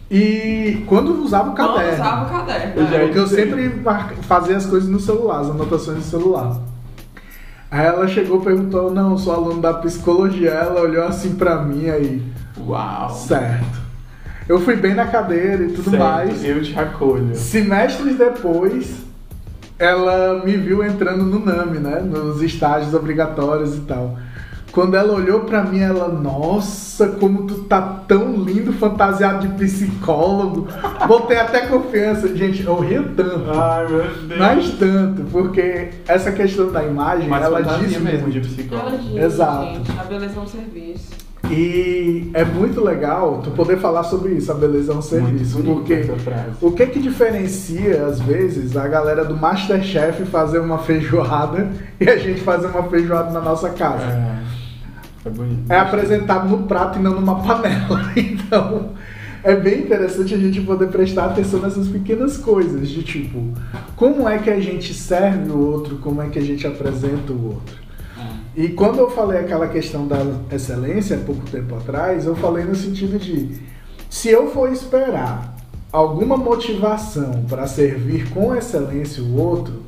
E 0.10 0.84
quando 0.88 1.24
usava 1.24 1.50
o 1.50 1.56
Quando 1.56 1.74
caderno. 1.74 1.94
usava 1.94 2.26
o 2.26 2.30
caderno. 2.30 2.74
Eu 2.82 3.00
Porque 3.06 3.20
eu 3.20 3.28
sempre 3.28 3.82
fazia 4.22 4.56
as 4.58 4.66
coisas 4.66 4.88
no 4.90 5.00
celular, 5.00 5.40
as 5.42 5.50
anotações 5.50 5.98
no 5.98 6.04
celular. 6.04 6.58
Aí 7.70 7.86
ela 7.86 8.08
chegou 8.08 8.42
e 8.42 8.44
perguntou, 8.44 8.92
não, 8.92 9.18
sou 9.18 9.34
aluno 9.34 9.62
da 9.62 9.74
psicologia. 9.74 10.52
Ela 10.52 10.82
olhou 10.82 11.06
assim 11.06 11.36
pra 11.36 11.62
mim 11.62 11.90
aí, 11.90 12.22
Uau. 12.60 13.10
certo. 13.10 13.86
Eu 14.48 14.62
fui 14.62 14.76
bem 14.76 14.94
na 14.94 15.08
cadeira 15.08 15.64
e 15.64 15.72
tudo 15.72 15.90
Certo, 15.90 16.02
mais. 16.04 16.46
Eu 16.46 16.62
te 16.62 16.78
acolho. 16.78 17.36
Semestres 17.36 18.16
depois, 18.18 18.96
ela 19.80 20.44
me 20.46 20.56
viu 20.56 20.84
entrando 20.84 21.24
no 21.24 21.44
NAMI, 21.44 21.80
né? 21.80 22.00
Nos 22.00 22.42
estágios 22.42 22.94
obrigatórios 22.94 23.76
e 23.76 23.82
tal. 23.82 24.18
Quando 24.76 24.96
ela 24.96 25.14
olhou 25.14 25.40
pra 25.40 25.64
mim, 25.64 25.80
ela, 25.80 26.10
nossa, 26.10 27.08
como 27.08 27.44
tu 27.44 27.60
tá 27.60 27.82
tão 28.06 28.34
lindo, 28.34 28.74
fantasiado 28.74 29.48
de 29.48 29.54
psicólogo. 29.54 30.68
Botei 31.08 31.38
até 31.38 31.62
confiança. 31.62 32.28
Gente, 32.36 32.62
eu 32.66 32.78
rio 32.82 33.16
tanto. 33.16 33.52
Ai, 33.58 33.88
meu 33.88 34.04
Deus. 34.28 34.38
Mas 34.38 34.70
tanto, 34.72 35.24
porque 35.32 35.92
essa 36.06 36.30
questão 36.34 36.74
da 36.74 36.84
imagem, 36.84 37.30
Mas 37.30 37.42
ela 37.46 37.62
diz 37.62 37.98
mesmo 38.02 38.24
muito. 38.24 38.32
de 38.32 38.42
psicólogo. 38.42 38.88
Ela 38.90 38.98
diz, 38.98 39.16
Exato. 39.16 39.66
gente, 39.66 39.92
a 39.98 40.04
beleza 40.04 40.38
é 40.38 40.44
um 40.44 40.48
serviço. 40.48 41.26
E 41.50 42.32
é 42.34 42.44
muito 42.44 42.84
legal 42.84 43.40
tu 43.44 43.52
poder 43.52 43.78
falar 43.78 44.04
sobre 44.04 44.34
isso, 44.34 44.52
a 44.52 44.56
beleza 44.56 44.92
é 44.92 44.96
um 44.96 45.02
serviço. 45.02 45.62
Porque 45.64 45.94
essa 45.94 46.16
frase. 46.16 46.50
o 46.62 46.72
que 46.72 46.88
que 46.88 47.00
diferencia, 47.00 48.08
às 48.08 48.20
vezes, 48.20 48.76
a 48.76 48.88
galera 48.88 49.24
do 49.24 49.38
Masterchef 49.38 50.26
fazer 50.26 50.60
uma 50.60 50.80
feijoada 50.80 51.70
e 52.02 52.10
a 52.10 52.18
gente 52.18 52.42
fazer 52.42 52.68
uma 52.68 52.84
feijoada 52.84 53.32
na 53.32 53.40
nossa 53.40 53.70
casa? 53.70 54.04
É, 54.04 54.36
é 55.26 55.30
bonito. 55.30 55.72
É 55.72 55.80
apresentado 55.80 56.48
no 56.48 56.68
prato 56.68 57.00
e 57.00 57.02
não 57.02 57.20
numa 57.20 57.42
panela. 57.44 58.14
Então, 58.16 58.92
é 59.44 59.56
bem 59.56 59.82
interessante 59.82 60.34
a 60.34 60.38
gente 60.38 60.62
poder 60.62 60.88
prestar 60.88 61.26
atenção 61.26 61.60
nessas 61.60 61.88
pequenas 61.88 62.38
coisas, 62.38 62.88
de 62.88 63.04
tipo, 63.04 63.54
como 63.96 64.30
é 64.30 64.38
que 64.38 64.50
a 64.50 64.60
gente 64.60 64.94
serve 64.94 65.52
o 65.52 65.60
outro, 65.60 65.98
como 65.98 66.22
é 66.22 66.30
que 66.30 66.40
a 66.40 66.42
gente 66.42 66.66
apresenta 66.66 67.34
o 67.34 67.48
outro. 67.48 67.76
E 68.56 68.70
quando 68.70 69.00
eu 69.00 69.10
falei 69.10 69.40
aquela 69.40 69.68
questão 69.68 70.08
da 70.08 70.18
excelência, 70.52 71.18
pouco 71.18 71.42
tempo 71.50 71.76
atrás, 71.76 72.26
eu 72.26 72.36
falei 72.36 72.64
no 72.64 72.74
sentido 72.74 73.20
de, 73.20 73.60
se 74.10 74.30
eu 74.30 74.50
for 74.52 74.72
esperar 74.72 75.56
alguma 75.92 76.38
motivação 76.38 77.46
para 77.50 77.68
servir 77.68 78.30
com 78.30 78.56
excelência 78.56 79.22
o 79.22 79.38
outro, 79.38 79.85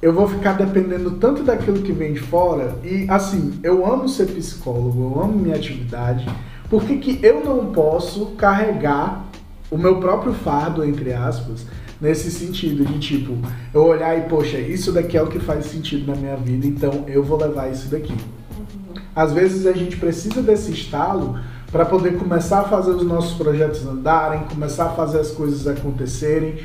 eu 0.00 0.12
vou 0.12 0.28
ficar 0.28 0.52
dependendo 0.52 1.12
tanto 1.12 1.42
daquilo 1.42 1.82
que 1.82 1.92
vem 1.92 2.12
de 2.12 2.20
fora. 2.20 2.76
E 2.84 3.06
assim, 3.08 3.58
eu 3.62 3.86
amo 3.86 4.08
ser 4.08 4.26
psicólogo, 4.26 5.14
eu 5.14 5.22
amo 5.22 5.38
minha 5.38 5.56
atividade. 5.56 6.28
Por 6.68 6.84
que, 6.84 6.96
que 6.98 7.24
eu 7.24 7.44
não 7.44 7.72
posso 7.72 8.26
carregar 8.36 9.24
o 9.70 9.78
meu 9.78 9.98
próprio 9.98 10.32
fardo, 10.32 10.84
entre 10.84 11.12
aspas, 11.12 11.66
nesse 12.00 12.30
sentido 12.30 12.84
de 12.84 12.98
tipo, 12.98 13.36
eu 13.72 13.84
olhar 13.84 14.16
e, 14.18 14.22
poxa, 14.22 14.58
isso 14.58 14.92
daqui 14.92 15.16
é 15.16 15.22
o 15.22 15.28
que 15.28 15.38
faz 15.38 15.66
sentido 15.66 16.10
na 16.10 16.16
minha 16.16 16.36
vida, 16.36 16.66
então 16.66 17.04
eu 17.08 17.22
vou 17.22 17.38
levar 17.38 17.70
isso 17.70 17.88
daqui. 17.88 18.14
Às 19.14 19.32
vezes 19.32 19.66
a 19.66 19.72
gente 19.72 19.96
precisa 19.96 20.42
desse 20.42 20.72
estalo 20.72 21.38
para 21.72 21.84
poder 21.84 22.16
começar 22.16 22.60
a 22.60 22.64
fazer 22.64 22.90
os 22.90 23.02
nossos 23.02 23.36
projetos 23.36 23.84
andarem, 23.86 24.42
começar 24.44 24.86
a 24.86 24.90
fazer 24.90 25.20
as 25.20 25.30
coisas 25.30 25.66
acontecerem. 25.66 26.56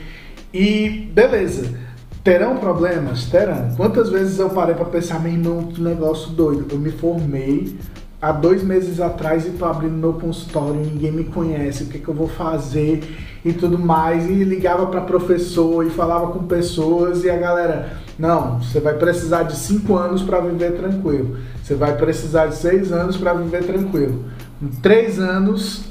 E 0.53 1.09
beleza, 1.13 1.79
terão 2.23 2.57
problemas? 2.57 3.25
Terão. 3.25 3.73
Quantas 3.75 4.09
vezes 4.09 4.39
eu 4.39 4.49
parei 4.49 4.75
para 4.75 4.85
pensar, 4.85 5.19
meu 5.19 5.31
irmão, 5.31 5.63
que 5.63 5.81
negócio 5.81 6.31
doido. 6.31 6.67
Eu 6.71 6.79
me 6.79 6.91
formei 6.91 7.77
há 8.21 8.31
dois 8.31 8.63
meses 8.63 8.99
atrás 8.99 9.45
e 9.45 9.51
tô 9.51 9.65
abrindo 9.65 9.95
meu 9.95 10.13
consultório, 10.13 10.75
ninguém 10.75 11.11
me 11.11 11.23
conhece, 11.23 11.83
o 11.83 11.87
que, 11.87 11.97
que 11.97 12.07
eu 12.07 12.13
vou 12.13 12.27
fazer 12.27 13.03
e 13.43 13.51
tudo 13.51 13.79
mais. 13.79 14.29
E 14.29 14.43
ligava 14.43 14.85
para 14.87 15.01
professor 15.01 15.85
e 15.85 15.89
falava 15.89 16.27
com 16.27 16.43
pessoas 16.45 17.23
e 17.23 17.29
a 17.29 17.37
galera, 17.37 17.97
não, 18.19 18.61
você 18.61 18.79
vai 18.79 18.93
precisar 18.93 19.43
de 19.43 19.55
cinco 19.55 19.95
anos 19.95 20.21
para 20.21 20.39
viver 20.39 20.77
tranquilo. 20.77 21.37
Você 21.63 21.73
vai 21.73 21.97
precisar 21.97 22.47
de 22.47 22.55
seis 22.55 22.91
anos 22.91 23.17
para 23.17 23.33
viver 23.33 23.63
tranquilo. 23.63 24.25
Em 24.61 24.67
três 24.67 25.19
anos, 25.19 25.90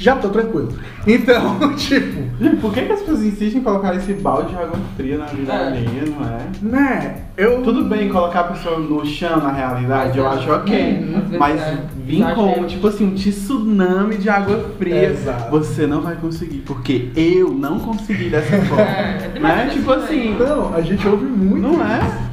já 0.00 0.16
tô 0.16 0.30
tranquilo. 0.30 0.72
Então, 1.06 1.58
tipo, 1.76 2.22
Por 2.60 2.72
que, 2.72 2.82
que 2.86 2.92
as 2.92 3.00
pessoas 3.00 3.22
insistem 3.22 3.60
em 3.60 3.64
colocar 3.64 3.94
esse 3.94 4.14
balde 4.14 4.48
de 4.48 4.56
água 4.56 4.78
fria 4.96 5.18
na 5.18 5.26
vida 5.26 5.52
É. 5.52 5.66
alheia, 5.66 6.04
não 6.06 6.24
é? 6.26 6.40
né, 6.62 7.16
eu... 7.36 7.62
Tudo 7.62 7.84
bem 7.84 8.08
colocar 8.08 8.40
a 8.40 8.44
pessoa 8.44 8.78
no 8.78 9.04
chão 9.04 9.36
na 9.38 9.52
realidade, 9.52 10.18
eu 10.18 10.26
acho 10.26 10.50
ok. 10.50 11.00
Hum, 11.04 11.36
Mas 11.38 11.60
é, 11.60 11.76
vir 12.06 12.24
com, 12.34 12.64
tipo 12.64 12.86
assim, 12.88 13.06
um 13.08 13.14
tsunami 13.14 14.16
de 14.16 14.30
água 14.30 14.70
fria, 14.78 15.10
Exato. 15.10 15.50
você 15.50 15.86
não 15.86 16.00
vai 16.00 16.16
conseguir, 16.16 16.58
porque 16.66 17.10
eu 17.14 17.50
não 17.50 17.78
consegui 17.78 18.30
dessa 18.30 18.56
forma. 18.64 18.82
É, 18.82 19.32
é 19.34 19.38
né? 19.38 19.68
Tipo 19.70 19.92
assim, 19.92 20.34
Não, 20.38 20.74
a 20.74 20.80
gente 20.80 21.06
ouve 21.06 21.26
muito 21.26 21.60
não 21.62 21.74
isso. 21.74 21.82
é? 21.82 22.30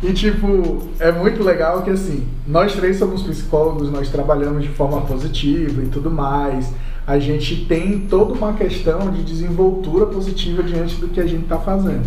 E 0.00 0.12
tipo, 0.12 0.88
é 1.00 1.10
muito 1.10 1.42
legal 1.42 1.82
que 1.82 1.90
assim, 1.90 2.24
nós 2.46 2.72
três 2.74 2.96
somos 2.98 3.20
psicólogos, 3.24 3.90
nós 3.90 4.08
trabalhamos 4.08 4.62
de 4.62 4.68
forma 4.68 5.00
positiva 5.00 5.82
e 5.82 5.86
tudo 5.86 6.08
mais. 6.08 6.72
A 7.08 7.18
gente 7.18 7.64
tem 7.64 8.00
toda 8.00 8.34
uma 8.34 8.52
questão 8.52 9.10
de 9.10 9.22
desenvoltura 9.22 10.04
positiva 10.04 10.62
diante 10.62 10.96
do 10.96 11.08
que 11.08 11.18
a 11.18 11.26
gente 11.26 11.46
tá 11.46 11.58
fazendo. 11.58 12.02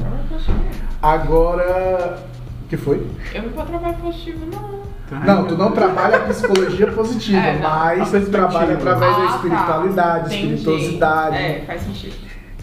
Agora, 1.02 2.20
o 2.64 2.68
que 2.68 2.78
foi? 2.78 3.06
Eu 3.34 3.42
não 3.44 3.50
vou 3.50 3.66
trabalhar 3.66 3.98
positivo, 3.98 4.40
não. 4.52 4.82
Não, 5.26 5.46
tu 5.46 5.58
não 5.58 5.72
trabalha 5.72 6.18
a 6.18 6.20
psicologia 6.22 6.88
positiva, 6.92 7.40
É, 7.42 7.58
mas 7.60 8.10
tu 8.10 8.12
perspectiva. 8.12 8.48
trabalha 8.48 8.74
através 8.76 9.18
da 9.18 9.24
Ah, 9.24 9.28
tá. 9.28 9.36
espiritualidade, 9.36 10.36
Entendi. 10.38 10.54
espirituosidade. 10.54 11.36
É, 11.36 11.64
faz 11.66 11.82
sentido. 11.82 12.16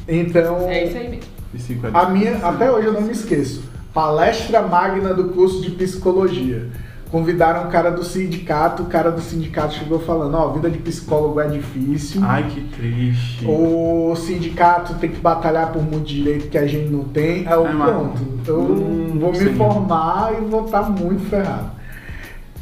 Então, 0.07 0.61
É 0.71 0.85
isso 0.85 0.97
aí 0.97 1.09
mesmo. 1.09 1.91
A 1.93 2.07
minha, 2.07 2.37
até 2.37 2.71
hoje 2.71 2.87
eu 2.87 2.93
não 2.93 3.03
me 3.03 3.11
esqueço. 3.11 3.65
Palestra 3.93 4.63
magna 4.63 5.13
do 5.13 5.25
curso 5.31 5.61
de 5.61 5.73
psicologia. 5.73 6.69
Convidaram 7.11 7.67
o 7.69 7.71
cara 7.71 7.91
do 7.91 8.05
sindicato, 8.05 8.83
o 8.83 8.87
cara 8.87 9.11
do 9.11 9.21
sindicato 9.23 9.73
chegou 9.75 9.99
falando, 9.99 10.35
ó, 10.35 10.49
vida 10.53 10.69
de 10.69 10.77
psicólogo 10.79 11.41
é 11.41 11.49
difícil. 11.49 12.21
Ai, 12.23 12.45
que 12.51 12.61
triste. 12.77 13.47
O 13.47 14.15
sindicato 14.15 14.95
tem 14.97 15.11
que 15.11 15.19
batalhar 15.19 15.73
por 15.73 15.83
muito 15.83 16.05
direito 16.07 16.49
que 16.51 16.59
a 16.59 16.67
gente 16.67 16.91
não 16.91 17.05
tem. 17.05 17.47
Aí 17.47 17.53
eu, 17.55 17.67
É, 17.67 17.73
pronto, 17.73 18.21
eu 18.47 18.61
Hum, 18.61 19.19
vou 19.19 19.33
me 19.33 19.39
sim. 19.39 19.55
formar 19.55 20.35
e 20.39 20.45
vou 20.45 20.67
estar 20.67 20.83
muito 20.91 21.25
ferrado. 21.31 21.71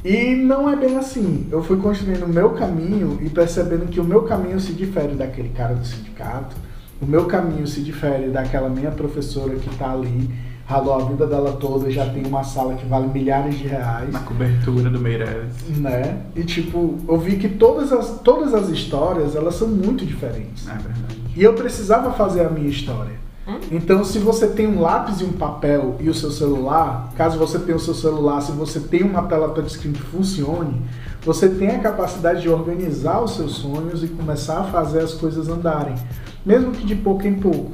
E 0.05 0.37
não 0.37 0.71
é 0.71 0.77
bem 0.77 0.97
assim. 0.97 1.49
Eu 1.51 1.65
fui 1.65 1.77
construindo 1.79 2.25
o 2.25 2.29
meu 2.29 2.51
caminho 2.51 3.19
e 3.21 3.29
percebendo 3.29 3.87
que 3.87 3.99
o 3.99 4.05
meu 4.05 4.23
caminho 4.23 4.61
se 4.61 4.73
difere 4.73 5.15
daquele 5.17 5.49
cara 5.49 5.75
do 5.75 5.85
sindicato. 5.85 6.55
O 7.03 7.05
meu 7.07 7.25
caminho 7.25 7.67
se 7.67 7.81
difere 7.81 8.29
daquela 8.29 8.69
minha 8.69 8.93
professora 8.93 9.57
que 9.57 9.69
está 9.69 9.91
ali, 9.91 10.31
ralou 10.67 10.95
a 10.95 11.05
vida 11.05 11.27
dela 11.27 11.53
toda, 11.53 11.89
já 11.91 12.09
tem 12.11 12.27
uma 12.27 12.43
sala 12.43 12.75
que 12.75 12.85
vale 12.87 13.07
milhares 13.07 13.57
de 13.57 13.69
reais 13.69 14.13
Na 14.13 14.21
cobertura 14.21 14.91
do 14.91 14.99
Meirelles. 14.99 15.55
né? 15.79 16.23
E 16.35 16.43
tipo, 16.43 16.99
eu 17.09 17.19
vi 17.19 17.37
que 17.37 17.49
todas 17.49 17.93
as, 17.93 18.19
todas 18.21 18.53
as 18.53 18.69
histórias, 18.69 19.37
elas 19.37 19.55
são 19.55 19.69
muito 19.69 20.05
diferentes. 20.05 20.67
É 20.69 20.73
verdade. 20.73 21.17
E 21.37 21.43
eu 21.43 21.55
precisava 21.55 22.13
fazer 22.13 22.45
a 22.45 22.51
minha 22.51 22.69
história. 22.69 23.25
Então, 23.71 24.05
se 24.05 24.19
você 24.19 24.49
tem 24.49 24.67
um 24.67 24.81
lápis 24.81 25.21
e 25.21 25.25
um 25.25 25.31
papel 25.31 25.95
e 26.01 26.09
o 26.09 26.15
seu 26.15 26.33
celular, 26.33 27.13
caso 27.17 27.39
você 27.39 27.61
tenha 27.61 27.77
o 27.77 27.81
seu 27.81 27.95
celular, 27.95 28.41
se 28.41 28.51
você 28.51 28.81
tem 28.81 29.05
uma 29.05 29.23
tela 29.23 29.51
touchscreen 29.51 29.93
que 29.93 30.03
funcione, 30.03 30.83
você 31.25 31.49
tem 31.49 31.71
a 31.71 31.79
capacidade 31.79 32.43
de 32.43 32.49
organizar 32.49 33.23
os 33.23 33.37
seus 33.37 33.53
sonhos 33.53 34.03
e 34.03 34.09
começar 34.09 34.59
a 34.61 34.65
fazer 34.65 34.99
as 34.99 35.15
coisas 35.15 35.49
andarem, 35.49 35.95
mesmo 36.45 36.73
que 36.73 36.85
de 36.85 36.97
pouco 36.97 37.25
em 37.25 37.35
pouco. 37.35 37.71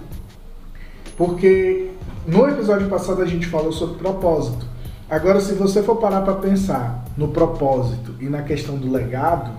Porque 1.17 1.92
no 2.27 2.49
episódio 2.49 2.89
passado 2.89 3.23
a 3.23 3.27
gente 3.27 3.47
falou 3.47 3.73
sobre 3.73 3.99
propósito. 3.99 4.67
Agora, 5.11 5.41
se 5.41 5.55
você 5.55 5.83
for 5.83 5.97
parar 5.97 6.23
para 6.23 6.35
pensar 6.35 7.05
no 7.17 7.29
propósito 7.29 8.15
e 8.21 8.27
na 8.27 8.43
questão 8.43 8.77
do 8.77 8.91
legado, 8.91 9.51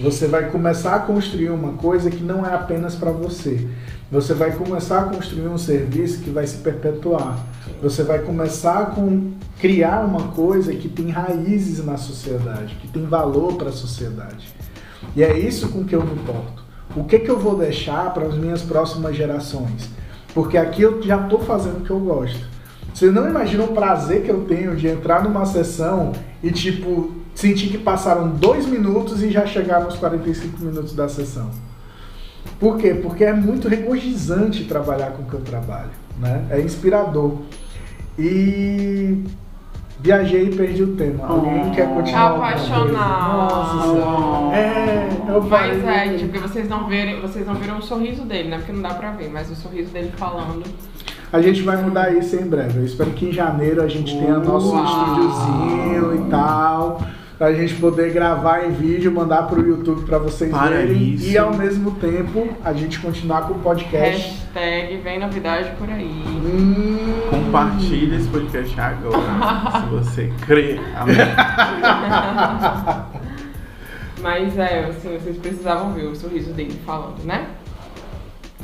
você 0.00 0.26
vai 0.26 0.50
começar 0.50 0.94
a 0.94 1.00
construir 1.00 1.50
uma 1.50 1.72
coisa 1.72 2.10
que 2.10 2.22
não 2.22 2.46
é 2.46 2.54
apenas 2.54 2.94
para 2.94 3.10
você. 3.10 3.68
Você 4.10 4.32
vai 4.34 4.52
começar 4.52 5.00
a 5.00 5.04
construir 5.04 5.48
um 5.48 5.58
serviço 5.58 6.20
que 6.22 6.30
vai 6.30 6.46
se 6.46 6.58
perpetuar. 6.58 7.38
Você 7.82 8.02
vai 8.02 8.20
começar 8.20 8.78
a 8.78 8.94
criar 9.58 10.04
uma 10.04 10.28
coisa 10.28 10.72
que 10.74 10.88
tem 10.88 11.10
raízes 11.10 11.84
na 11.84 11.96
sociedade, 11.96 12.76
que 12.76 12.88
tem 12.88 13.04
valor 13.04 13.54
para 13.54 13.68
a 13.68 13.72
sociedade. 13.72 14.48
E 15.14 15.22
é 15.22 15.38
isso 15.38 15.68
com 15.68 15.84
que 15.84 15.94
eu 15.94 16.04
me 16.04 16.12
importo. 16.12 16.64
O 16.96 17.04
que, 17.04 17.18
que 17.18 17.30
eu 17.30 17.38
vou 17.38 17.56
deixar 17.56 18.12
para 18.14 18.26
as 18.26 18.34
minhas 18.34 18.62
próximas 18.62 19.16
gerações? 19.16 19.90
Porque 20.34 20.56
aqui 20.56 20.82
eu 20.82 21.02
já 21.02 21.22
estou 21.22 21.40
fazendo 21.40 21.78
o 21.78 21.80
que 21.80 21.90
eu 21.90 22.00
gosto. 22.00 22.46
Você 22.94 23.10
não 23.10 23.28
imagina 23.28 23.64
o 23.64 23.68
prazer 23.68 24.22
que 24.22 24.30
eu 24.30 24.44
tenho 24.44 24.76
de 24.76 24.88
entrar 24.88 25.22
numa 25.22 25.46
sessão 25.46 26.12
e, 26.42 26.50
tipo, 26.50 27.12
sentir 27.34 27.68
que 27.68 27.78
passaram 27.78 28.28
dois 28.28 28.66
minutos 28.66 29.22
e 29.22 29.30
já 29.30 29.46
chegar 29.46 29.80
nos 29.80 29.96
45 29.96 30.62
minutos 30.62 30.92
da 30.92 31.08
sessão. 31.08 31.50
Por 32.58 32.78
quê? 32.78 32.94
Porque 32.94 33.24
é 33.24 33.32
muito 33.32 33.68
regozijante 33.68 34.64
trabalhar 34.64 35.12
com 35.12 35.22
o 35.22 35.26
que 35.26 35.34
eu 35.34 35.40
trabalho, 35.40 35.90
né? 36.18 36.46
É 36.50 36.60
inspirador. 36.60 37.38
E 38.18 39.24
viajei 40.02 40.44
e 40.48 40.54
perdi 40.56 40.82
o 40.82 40.96
tema. 40.96 41.26
Alguém 41.26 41.68
Oh. 41.68 41.74
quer 41.74 41.88
continuar? 41.88 42.30
Apaixonado. 42.36 43.36
Nossa 43.38 43.82
Senhora. 43.88 44.56
É, 44.56 45.08
eu 45.28 45.42
Mas 45.42 45.82
falei. 45.82 45.84
é, 45.94 46.08
tipo, 46.16 46.30
porque 46.32 46.38
vocês 46.48 46.68
não 46.68 46.86
verem, 46.86 47.20
vocês 47.20 47.46
não 47.46 47.54
viram 47.54 47.78
o 47.78 47.82
sorriso 47.82 48.22
dele, 48.24 48.48
né? 48.48 48.56
Porque 48.58 48.72
não 48.72 48.82
dá 48.82 48.94
pra 48.94 49.10
ver, 49.12 49.30
mas 49.30 49.50
o 49.50 49.54
sorriso 49.54 49.90
dele 49.92 50.12
falando. 50.16 50.62
A 51.32 51.40
gente 51.40 51.62
vai 51.62 51.76
mudar 51.76 52.12
isso 52.12 52.34
em 52.34 52.44
breve. 52.46 52.78
Eu 52.80 52.84
espero 52.84 53.10
que 53.12 53.26
em 53.28 53.32
janeiro 53.32 53.80
a 53.82 53.86
gente 53.88 54.16
tenha 54.18 54.38
nosso 54.38 54.72
Uau. 54.74 54.84
estúdiozinho 54.84 56.26
e 56.26 56.30
tal. 56.30 57.00
Pra 57.40 57.52
gente 57.54 57.74
poder 57.76 58.12
gravar 58.12 58.66
em 58.66 58.70
vídeo, 58.70 59.10
mandar 59.10 59.44
pro 59.44 59.66
YouTube 59.66 60.04
pra 60.04 60.18
vocês 60.18 60.50
Para 60.50 60.76
verem. 60.76 61.14
isso. 61.14 61.26
E 61.26 61.38
ao 61.38 61.54
mesmo 61.54 61.92
tempo 61.92 62.46
a 62.62 62.74
gente 62.74 62.98
continuar 62.98 63.48
com 63.48 63.54
o 63.54 63.58
podcast. 63.60 64.46
Hashtag 64.52 64.98
vem 64.98 65.18
novidade 65.18 65.70
por 65.78 65.88
aí. 65.88 66.04
Hum. 66.04 66.98
Compartilhe 67.30 68.16
esse 68.16 68.28
podcast 68.28 68.78
agora, 68.78 69.80
se 69.80 69.86
você 69.86 70.30
crê. 70.42 70.78
Amém. 70.94 71.16
Mas 74.20 74.58
é, 74.58 74.84
assim, 74.90 75.18
vocês 75.18 75.38
precisavam 75.38 75.94
ver 75.94 76.08
o 76.08 76.14
sorriso 76.14 76.52
dele 76.52 76.78
falando, 76.84 77.24
né? 77.24 77.46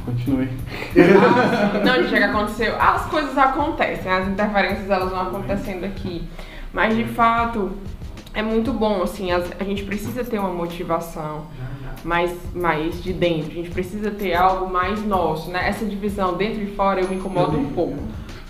Continue. 0.04 0.50
Ah, 0.98 1.80
não, 1.82 2.02
gente, 2.02 2.14
é 2.14 2.18
que 2.18 2.24
aconteceu. 2.24 2.76
As 2.78 3.06
coisas 3.06 3.38
acontecem, 3.38 4.12
as 4.12 4.28
interferências 4.28 4.90
elas 4.90 5.08
vão 5.08 5.22
acontecendo 5.22 5.84
aqui. 5.84 6.28
Mas 6.74 6.94
de 6.94 7.04
fato 7.04 7.72
é 8.36 8.42
muito 8.42 8.72
bom, 8.72 9.02
assim, 9.02 9.32
as- 9.32 9.50
a 9.58 9.64
gente 9.64 9.82
precisa 9.84 10.22
ter 10.22 10.38
uma 10.38 10.50
motivação 10.52 11.46
mais, 12.04 12.32
mais 12.54 13.02
de 13.02 13.12
dentro, 13.12 13.50
a 13.50 13.54
gente 13.54 13.70
precisa 13.70 14.10
ter 14.10 14.34
algo 14.34 14.72
mais 14.72 15.04
nosso, 15.04 15.50
né? 15.50 15.68
Essa 15.68 15.84
divisão 15.84 16.34
dentro 16.34 16.62
e 16.62 16.66
fora 16.66 17.00
eu 17.00 17.08
me 17.08 17.16
incomodo 17.16 17.58
um 17.58 17.70
pouco. 17.70 17.98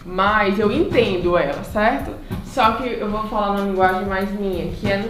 Mas 0.04 0.58
eu 0.60 0.70
entendo 0.70 1.36
ela, 1.36 1.64
certo? 1.64 2.12
Só 2.44 2.72
que 2.72 2.88
eu 2.88 3.10
vou 3.10 3.24
falar 3.24 3.54
na 3.58 3.64
linguagem 3.66 4.06
mais 4.06 4.30
minha, 4.30 4.70
que 4.72 4.86
é 4.90 5.04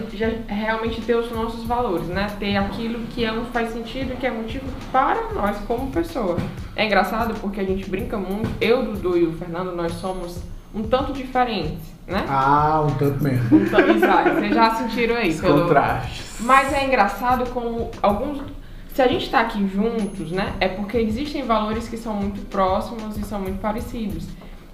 realmente 0.47 1.01
ter 1.01 1.15
os 1.15 1.31
nossos 1.31 1.63
valores, 1.65 2.07
né? 2.07 2.27
Ter 2.39 2.57
aquilo 2.57 2.99
que 3.13 3.23
é, 3.23 3.31
faz 3.53 3.69
sentido 3.73 4.13
e 4.13 4.15
que 4.17 4.25
é 4.25 4.31
motivo 4.31 4.65
para 4.91 5.31
nós 5.33 5.57
como 5.67 5.91
pessoa. 5.91 6.37
É 6.75 6.85
engraçado 6.85 7.33
porque 7.39 7.59
a 7.59 7.63
gente 7.63 7.87
brinca 7.89 8.17
muito, 8.17 8.49
eu, 8.59 8.83
Dudu 8.83 9.17
e 9.17 9.23
o 9.25 9.33
Fernando, 9.33 9.75
nós 9.75 9.93
somos 9.93 10.41
um 10.77 10.83
tanto 10.83 11.11
diferentes, 11.13 11.79
né? 12.07 12.25
Ah, 12.29 12.85
um 12.87 12.91
tanto 12.95 13.23
mesmo. 13.23 13.57
Um 13.57 13.69
tanto, 13.69 13.91
exato. 13.91 14.29
Vocês 14.35 14.53
já 14.55 14.75
sentiram 14.75 15.15
aí, 15.15 15.29
Os 15.29 15.41
pelo- 15.41 15.61
contrastes. 15.63 16.35
mas 16.41 16.71
é 16.73 16.85
engraçado 16.85 17.49
como 17.51 17.89
alguns. 18.01 18.41
Se 18.93 19.01
a 19.01 19.07
gente 19.07 19.29
tá 19.29 19.41
aqui 19.41 19.67
juntos, 19.67 20.31
né? 20.31 20.53
É 20.59 20.67
porque 20.67 20.97
existem 20.97 21.43
valores 21.43 21.87
que 21.87 21.97
são 21.97 22.13
muito 22.15 22.41
próximos 22.49 23.15
e 23.17 23.23
são 23.23 23.39
muito 23.39 23.59
parecidos. 23.61 24.25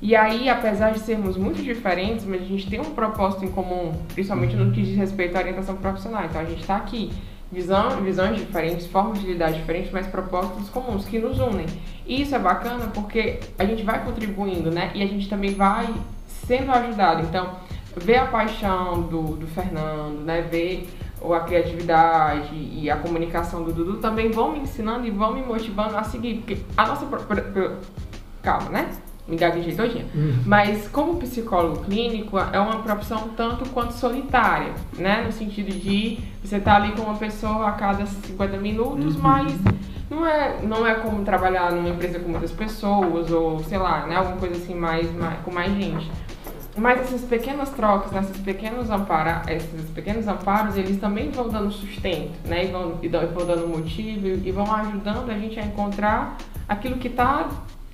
E 0.02 0.16
aí, 0.16 0.50
apesar 0.50 0.92
de 0.92 1.00
sermos 1.00 1.38
muito 1.38 1.62
diferentes, 1.62 2.26
mas 2.26 2.42
a 2.42 2.46
gente 2.46 2.70
tem 2.70 2.80
um 2.80 2.92
propósito 2.94 3.46
em 3.46 3.50
comum, 3.50 3.94
principalmente 4.14 4.56
no 4.56 4.72
que 4.72 4.82
diz 4.82 4.98
respeito 4.98 5.36
à 5.36 5.40
orientação 5.40 5.76
profissional. 5.76 6.24
Então 6.26 6.42
a 6.42 6.46
gente 6.46 6.64
tá 6.66 6.76
aqui. 6.78 7.12
Visão, 7.54 8.02
visões 8.02 8.38
diferentes, 8.38 8.88
formas 8.88 9.20
de 9.22 9.28
lidar 9.28 9.52
diferentes, 9.52 9.92
mas 9.92 10.08
propósitos 10.08 10.70
comuns 10.70 11.06
que 11.06 11.20
nos 11.20 11.40
unem. 11.40 11.68
E 12.06 12.22
isso 12.22 12.34
é 12.36 12.40
bacana 12.40 12.88
porque 12.94 13.40
a 13.60 13.64
gente 13.64 13.84
vai 13.84 14.04
contribuindo, 14.04 14.72
né? 14.72 14.92
E 14.96 15.04
a 15.04 15.06
gente 15.06 15.30
também 15.30 15.54
vai 15.54 15.88
sendo 16.28 16.72
ajudado. 16.72 17.22
Então, 17.22 17.52
ver 17.96 18.18
a 18.18 18.26
paixão 18.26 19.04
do, 19.04 19.36
do 19.38 19.48
Fernando, 19.48 20.22
né? 20.26 20.42
Ver 20.42 20.90
o- 21.22 21.34
a 21.34 21.42
criatividade 21.42 22.50
e 22.56 22.90
a 22.90 22.98
comunicação 22.98 23.64
do 23.64 23.72
Dudu 23.72 23.98
também 23.98 24.32
vão 24.32 24.52
me 24.52 24.60
ensinando 24.60 25.06
e 25.06 25.12
vão 25.12 25.34
me 25.34 25.44
motivando 25.44 25.96
a 25.96 26.04
seguir. 26.04 26.38
Porque 26.40 26.58
a 26.76 26.88
nossa. 26.88 27.06
Calma, 28.42 28.70
né? 28.70 28.90
Me 29.28 29.38
gaguejei 29.38 29.74
todinha. 29.76 30.06
Mas 30.46 30.88
como 30.90 31.16
psicólogo 31.16 31.86
clínico, 31.86 32.38
é 32.38 32.60
uma 32.60 32.80
profissão 32.80 33.30
tanto 33.38 33.70
quanto 33.70 33.94
solitária, 33.94 34.74
né? 34.98 35.24
No 35.26 35.32
sentido 35.32 35.72
de 35.72 36.20
você 36.44 36.58
estar 36.58 36.76
ali 36.76 36.92
com 36.92 37.04
uma 37.04 37.16
pessoa 37.16 37.70
a 37.70 37.72
cada 37.72 38.06
50 38.06 38.58
minutos, 38.58 39.16
mas 39.16 39.54
não 40.10 40.26
é, 40.28 40.58
não 40.62 40.86
é 40.86 40.96
como 40.96 41.24
trabalhar 41.24 41.72
numa 41.72 41.88
empresa 41.90 42.20
com 42.20 42.30
muitas 42.30 42.52
pessoas, 42.52 43.32
ou 43.32 43.60
sei 43.64 43.78
lá, 43.78 44.06
né? 44.08 44.16
Alguma 44.18 44.38
coisa 44.38 44.56
assim 44.56 44.76
mais, 44.76 45.10
mais- 45.14 45.40
com 45.40 45.52
mais 45.52 45.72
gente. 45.74 46.12
Mas 46.76 47.00
essas 47.02 47.22
pequenas 47.22 47.70
trocas, 47.70 48.12
esses 48.26 48.42
pequenos, 48.42 48.90
ampara, 48.90 49.44
esses 49.48 49.90
pequenos 49.92 50.28
amparos, 50.28 50.76
eles 50.76 51.00
também 51.00 51.30
vão 51.30 51.48
dando 51.48 51.72
sustento, 51.72 52.32
né? 52.46 52.66
E 52.66 52.72
vão, 52.72 52.98
e 53.02 53.08
dão- 53.08 53.26
vão 53.28 53.46
dando 53.46 53.68
motivo 53.68 54.28
e 54.28 54.52
vão 54.52 54.70
ajudando 54.76 55.30
a 55.30 55.38
gente 55.38 55.60
a 55.60 55.64
encontrar 55.64 56.36
aquilo 56.68 56.98
que 56.98 57.08
está 57.08 57.48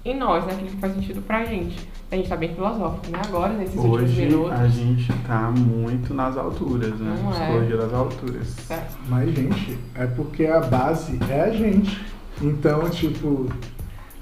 em 0.06 0.18
nós, 0.18 0.46
né? 0.46 0.54
Aquilo 0.54 0.70
que 0.70 0.78
faz 0.78 0.94
sentido 0.94 1.22
pra 1.22 1.44
gente. 1.46 1.78
A 2.12 2.16
gente 2.16 2.28
tá 2.30 2.36
bem 2.36 2.54
filosófico, 2.56 3.12
né? 3.12 3.20
Agora, 3.28 3.54
nesses 3.54 3.76
últimos 3.76 4.02
Hoje 4.02 4.22
minutos. 4.26 4.52
a 4.60 4.68
gente 4.68 5.14
tá 5.28 5.52
muito 5.56 6.14
nas 6.14 6.36
alturas, 6.38 7.00
né? 7.00 7.20
Não 7.24 7.30
é. 7.32 7.34
Psicologia 7.36 7.78
das 7.78 7.94
alturas. 7.94 8.48
Certo. 8.48 8.98
Mas, 9.08 9.36
gente, 9.36 9.78
é 9.96 10.06
porque 10.08 10.46
a 10.48 10.60
base 10.62 11.20
é 11.30 11.42
a 11.42 11.50
gente. 11.52 12.00
Então, 12.42 12.90
tipo, 12.90 13.48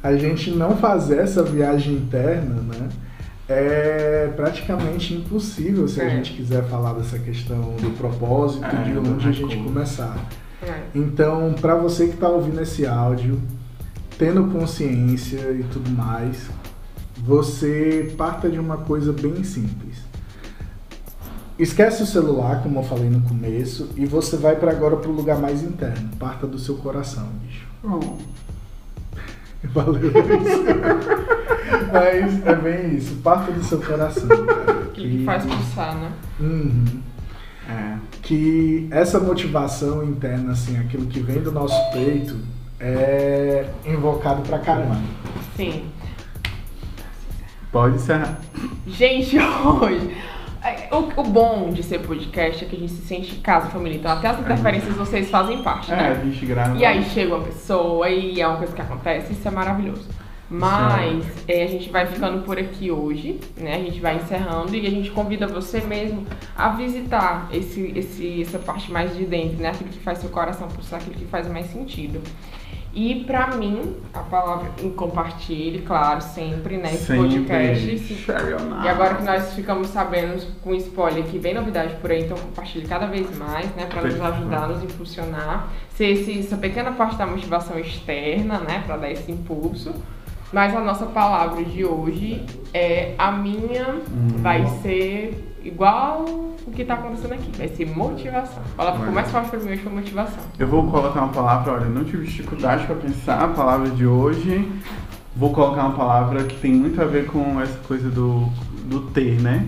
a 0.03 0.15
gente 0.17 0.51
não 0.51 0.75
fazer 0.77 1.19
essa 1.19 1.43
viagem 1.43 1.93
interna, 1.95 2.55
né? 2.61 2.89
É 3.49 4.29
praticamente 4.35 5.13
impossível 5.13 5.87
se 5.87 6.01
a 6.01 6.05
É. 6.05 6.09
gente 6.09 6.33
quiser 6.33 6.63
falar 6.65 6.93
dessa 6.93 7.17
questão 7.17 7.61
do 7.77 7.95
propósito, 7.97 8.65
É, 8.65 8.83
de 8.83 8.97
onde 8.97 9.09
a 9.29 9.31
gente 9.31 9.45
recurso. 9.51 9.63
começar. 9.63 10.17
É. 10.61 10.81
Então, 10.93 11.53
para 11.61 11.75
você 11.75 12.07
que 12.07 12.15
está 12.15 12.27
ouvindo 12.27 12.59
esse 12.61 12.85
áudio, 12.85 13.39
tendo 14.17 14.51
consciência 14.51 15.51
e 15.51 15.63
tudo 15.71 15.89
mais, 15.89 16.49
você 17.17 18.13
parta 18.17 18.49
de 18.49 18.59
uma 18.59 18.77
coisa 18.77 19.13
bem 19.13 19.43
simples. 19.43 19.97
Esquece 21.57 22.03
o 22.03 22.05
celular, 22.05 22.61
como 22.61 22.79
eu 22.79 22.83
falei 22.83 23.09
no 23.09 23.21
começo, 23.21 23.89
e 23.95 24.05
você 24.05 24.37
vai 24.37 24.55
para 24.55 24.71
agora 24.71 24.97
para 24.97 25.09
o 25.09 25.13
lugar 25.13 25.39
mais 25.39 25.63
interno. 25.63 26.09
Parta 26.19 26.45
do 26.45 26.59
seu 26.59 26.75
coração, 26.75 27.27
bicho. 27.43 27.65
Bom, 27.83 28.17
Valeu 29.73 30.07
isso. 30.07 30.63
Mas 31.91 32.45
é 32.45 32.55
bem 32.55 32.95
isso. 32.95 33.15
Parta 33.17 33.51
do 33.51 33.63
seu 33.63 33.81
coração. 33.81 34.27
cara. 34.27 34.71
Aquilo 34.83 35.17
que 35.17 35.25
faz 35.25 35.45
pulsar, 35.45 35.95
né? 35.95 36.11
Uhum. 36.39 36.85
é. 37.69 37.97
que 38.21 38.87
essa 38.91 39.19
motivação 39.19 40.03
interna, 40.03 40.51
assim, 40.51 40.77
aquilo 40.77 41.07
que 41.07 41.19
vem 41.19 41.41
do 41.41 41.51
nosso 41.51 41.75
peito, 41.91 42.35
é 42.79 43.65
invocado 43.85 44.41
pra 44.43 44.59
caramba. 44.59 44.97
Sim. 45.55 45.89
Pode 47.71 47.99
ser. 47.99 48.21
Gente, 48.87 49.37
hoje. 49.81 50.15
é, 50.63 50.87
O, 50.95 51.21
o 51.21 51.23
bom 51.23 51.69
de 51.71 51.83
ser 51.83 51.99
podcast 51.99 52.63
é 52.63 52.67
que 52.67 52.75
a 52.75 52.79
gente 52.79 52.91
se 52.91 53.01
sente 53.05 53.35
em 53.35 53.39
casa, 53.41 53.67
família. 53.69 53.97
Então, 53.97 54.11
até 54.11 54.27
as 54.29 54.39
interferências 54.39 54.95
vocês 54.95 55.29
fazem 55.29 55.61
parte, 55.61 55.91
É, 55.91 55.95
a 55.95 56.13
né? 56.13 56.21
gente 56.23 56.45
grava. 56.45 56.77
E 56.77 56.85
aí 56.85 57.03
chega 57.03 57.35
uma 57.35 57.43
pessoa 57.43 58.09
e 58.09 58.39
é 58.39 58.47
uma 58.47 58.57
coisa 58.57 58.73
que 58.73 58.81
acontece, 58.81 59.33
isso 59.33 59.47
é 59.47 59.51
maravilhoso. 59.51 60.07
Mas 60.49 61.25
é, 61.45 61.63
a 61.63 61.67
gente 61.67 61.89
vai 61.89 62.05
ficando 62.07 62.41
por 62.43 62.57
aqui 62.57 62.89
hoje, 62.89 63.37
né? 63.57 63.75
A 63.75 63.79
gente 63.79 63.99
vai 63.99 64.15
encerrando 64.15 64.73
e 64.73 64.87
a 64.87 64.89
gente 64.89 65.11
convida 65.11 65.45
você 65.45 65.81
mesmo 65.81 66.25
a 66.55 66.69
visitar 66.69 67.49
esse, 67.51 67.91
esse, 67.93 68.43
essa 68.43 68.57
parte 68.57 68.89
mais 68.89 69.13
de 69.13 69.25
dentro, 69.25 69.57
né? 69.61 69.69
Aquilo 69.71 69.89
que 69.89 69.99
faz 69.99 70.19
seu 70.19 70.29
coração 70.29 70.69
pulsar, 70.69 71.01
aquilo 71.01 71.15
que 71.17 71.25
faz 71.25 71.49
mais 71.49 71.65
sentido. 71.65 72.21
E 72.99 73.23
pra 73.27 73.55
mim, 73.55 73.95
a 74.11 74.21
palavra 74.21 74.71
em 74.81 74.89
compartilhe, 74.89 75.83
claro, 75.83 76.19
sempre, 76.19 76.77
né? 76.77 76.95
Esse 76.95 77.05
Sempre. 77.05 77.41
podcast. 77.41 77.99
se- 77.99 78.25
e 78.83 78.87
agora 78.89 79.13
que 79.15 79.23
nós 79.23 79.53
ficamos 79.53 79.89
sabendo 79.89 80.43
com 80.63 80.73
spoiler 80.73 81.23
que 81.25 81.37
vem 81.37 81.53
novidade 81.53 81.93
por 82.01 82.09
aí, 82.09 82.23
então 82.23 82.35
compartilhe 82.35 82.87
cada 82.87 83.05
vez 83.05 83.37
mais, 83.37 83.67
né? 83.75 83.85
Pra 83.87 84.01
nos 84.01 84.19
ajudar, 84.19 84.67
nos 84.67 84.83
impulsionar. 84.83 85.67
Ser 85.91 86.07
esse, 86.07 86.39
essa 86.39 86.57
pequena 86.57 86.91
parte 86.91 87.17
da 87.17 87.27
motivação 87.27 87.77
externa, 87.77 88.57
né? 88.61 88.81
Pra 88.87 88.97
dar 88.97 89.11
esse 89.11 89.31
impulso. 89.31 89.93
Mas 90.51 90.75
a 90.75 90.79
nossa 90.79 91.05
palavra 91.05 91.63
de 91.63 91.85
hoje 91.85 92.43
é 92.73 93.13
a 93.19 93.31
minha 93.31 93.89
Hum. 94.09 94.27
vai 94.37 94.65
ser 94.81 95.55
igual 95.67 96.23
o 96.23 96.71
que 96.71 96.83
tá 96.83 96.95
acontecendo 96.95 97.33
aqui. 97.33 97.51
Vai 97.57 97.67
ser 97.67 97.85
motivação. 97.85 98.63
A 98.73 98.77
palavra 98.77 98.99
ficou 98.99 99.13
mais 99.13 99.31
forte 99.31 99.49
pra 99.49 99.59
mim 99.59 99.71
hoje 99.71 99.81
foi 99.81 99.91
motivação. 99.91 100.43
Eu 100.57 100.67
vou 100.67 100.89
colocar 100.89 101.19
uma 101.21 101.33
palavra, 101.33 101.73
olha, 101.73 101.85
não 101.85 102.03
tive 102.03 102.25
dificuldade 102.25 102.85
para 102.85 102.95
pensar 102.95 103.43
a 103.43 103.47
palavra 103.47 103.89
de 103.89 104.05
hoje. 104.05 104.71
Vou 105.35 105.53
colocar 105.53 105.83
uma 105.83 105.95
palavra 105.95 106.43
que 106.43 106.59
tem 106.59 106.73
muito 106.73 107.01
a 107.01 107.05
ver 107.05 107.27
com 107.27 107.61
essa 107.61 107.77
coisa 107.87 108.09
do, 108.09 108.49
do 108.85 109.01
ter, 109.11 109.39
né? 109.41 109.67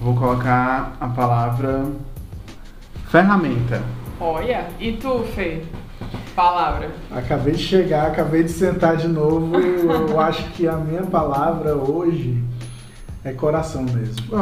Vou 0.00 0.14
colocar 0.16 0.96
a 1.00 1.06
palavra 1.08 1.84
ferramenta. 3.08 3.82
Olha, 4.20 4.66
e 4.80 4.92
tu, 4.92 5.20
Fê? 5.34 5.62
Palavra. 6.34 6.90
Acabei 7.14 7.54
de 7.54 7.62
chegar, 7.62 8.08
acabei 8.08 8.42
de 8.42 8.50
sentar 8.50 8.96
de 8.96 9.06
novo. 9.06 9.56
Eu 9.56 10.18
acho 10.18 10.42
que 10.50 10.66
a 10.66 10.76
minha 10.76 11.02
palavra 11.04 11.76
hoje 11.76 12.42
é 13.24 13.32
coração 13.32 13.82
mesmo. 13.84 14.26
Oh. 14.32 14.36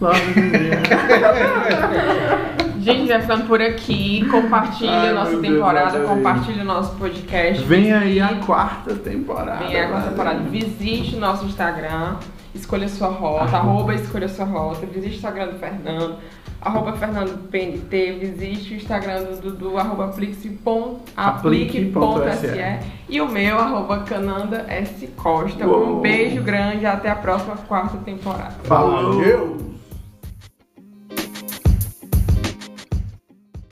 Love 0.00 0.18
you. 0.18 0.42
Gente, 2.82 3.06
vai 3.06 3.20
ficando 3.20 3.46
por 3.46 3.60
aqui. 3.62 4.26
Compartilhe 4.28 4.90
Ai, 4.90 5.10
a 5.10 5.12
nossa 5.14 5.30
Deus, 5.30 5.42
temporada, 5.42 5.98
aí. 5.98 6.04
compartilhe 6.04 6.60
o 6.62 6.64
nosso 6.64 6.96
podcast. 6.96 7.62
Vem 7.64 7.92
aí 7.92 8.20
a 8.20 8.34
quarta 8.44 8.96
temporada. 8.96 9.64
Vem 9.64 9.76
aí 9.76 9.84
a 9.84 9.88
quarta 9.88 10.10
temporada. 10.10 10.40
Visite 10.40 11.14
o 11.14 11.20
nosso 11.20 11.44
Instagram, 11.46 12.16
escolha 12.52 12.88
sua 12.88 13.06
rota, 13.08 13.56
Ah. 13.56 13.58
arroba 13.60 13.94
escolha 13.94 14.26
sua 14.28 14.44
rota. 14.46 14.84
Visite 14.86 15.12
o 15.12 15.16
Instagram 15.16 15.46
do 15.48 15.58
Fernando, 15.60 16.16
arroba 16.62 16.94
Fernando 16.94 17.48
PNT. 17.50 18.12
Visite 18.12 18.74
o 18.74 18.76
Instagram 18.76 19.24
do 19.24 19.40
Dudu, 19.40 19.78
arroba 19.78 20.06
aplique.se. 20.06 20.56
E 23.08 23.20
o 23.20 23.28
meu, 23.28 23.58
arroba 23.58 24.00
Cananda 24.00 24.64
S. 24.68 25.06
Costa. 25.08 25.66
Uou. 25.66 25.98
Um 25.98 26.00
beijo 26.00 26.42
grande, 26.42 26.86
até 26.86 27.10
a 27.10 27.16
próxima 27.16 27.56
quarta 27.56 27.98
temporada. 27.98 28.56
Valeu! 28.64 29.71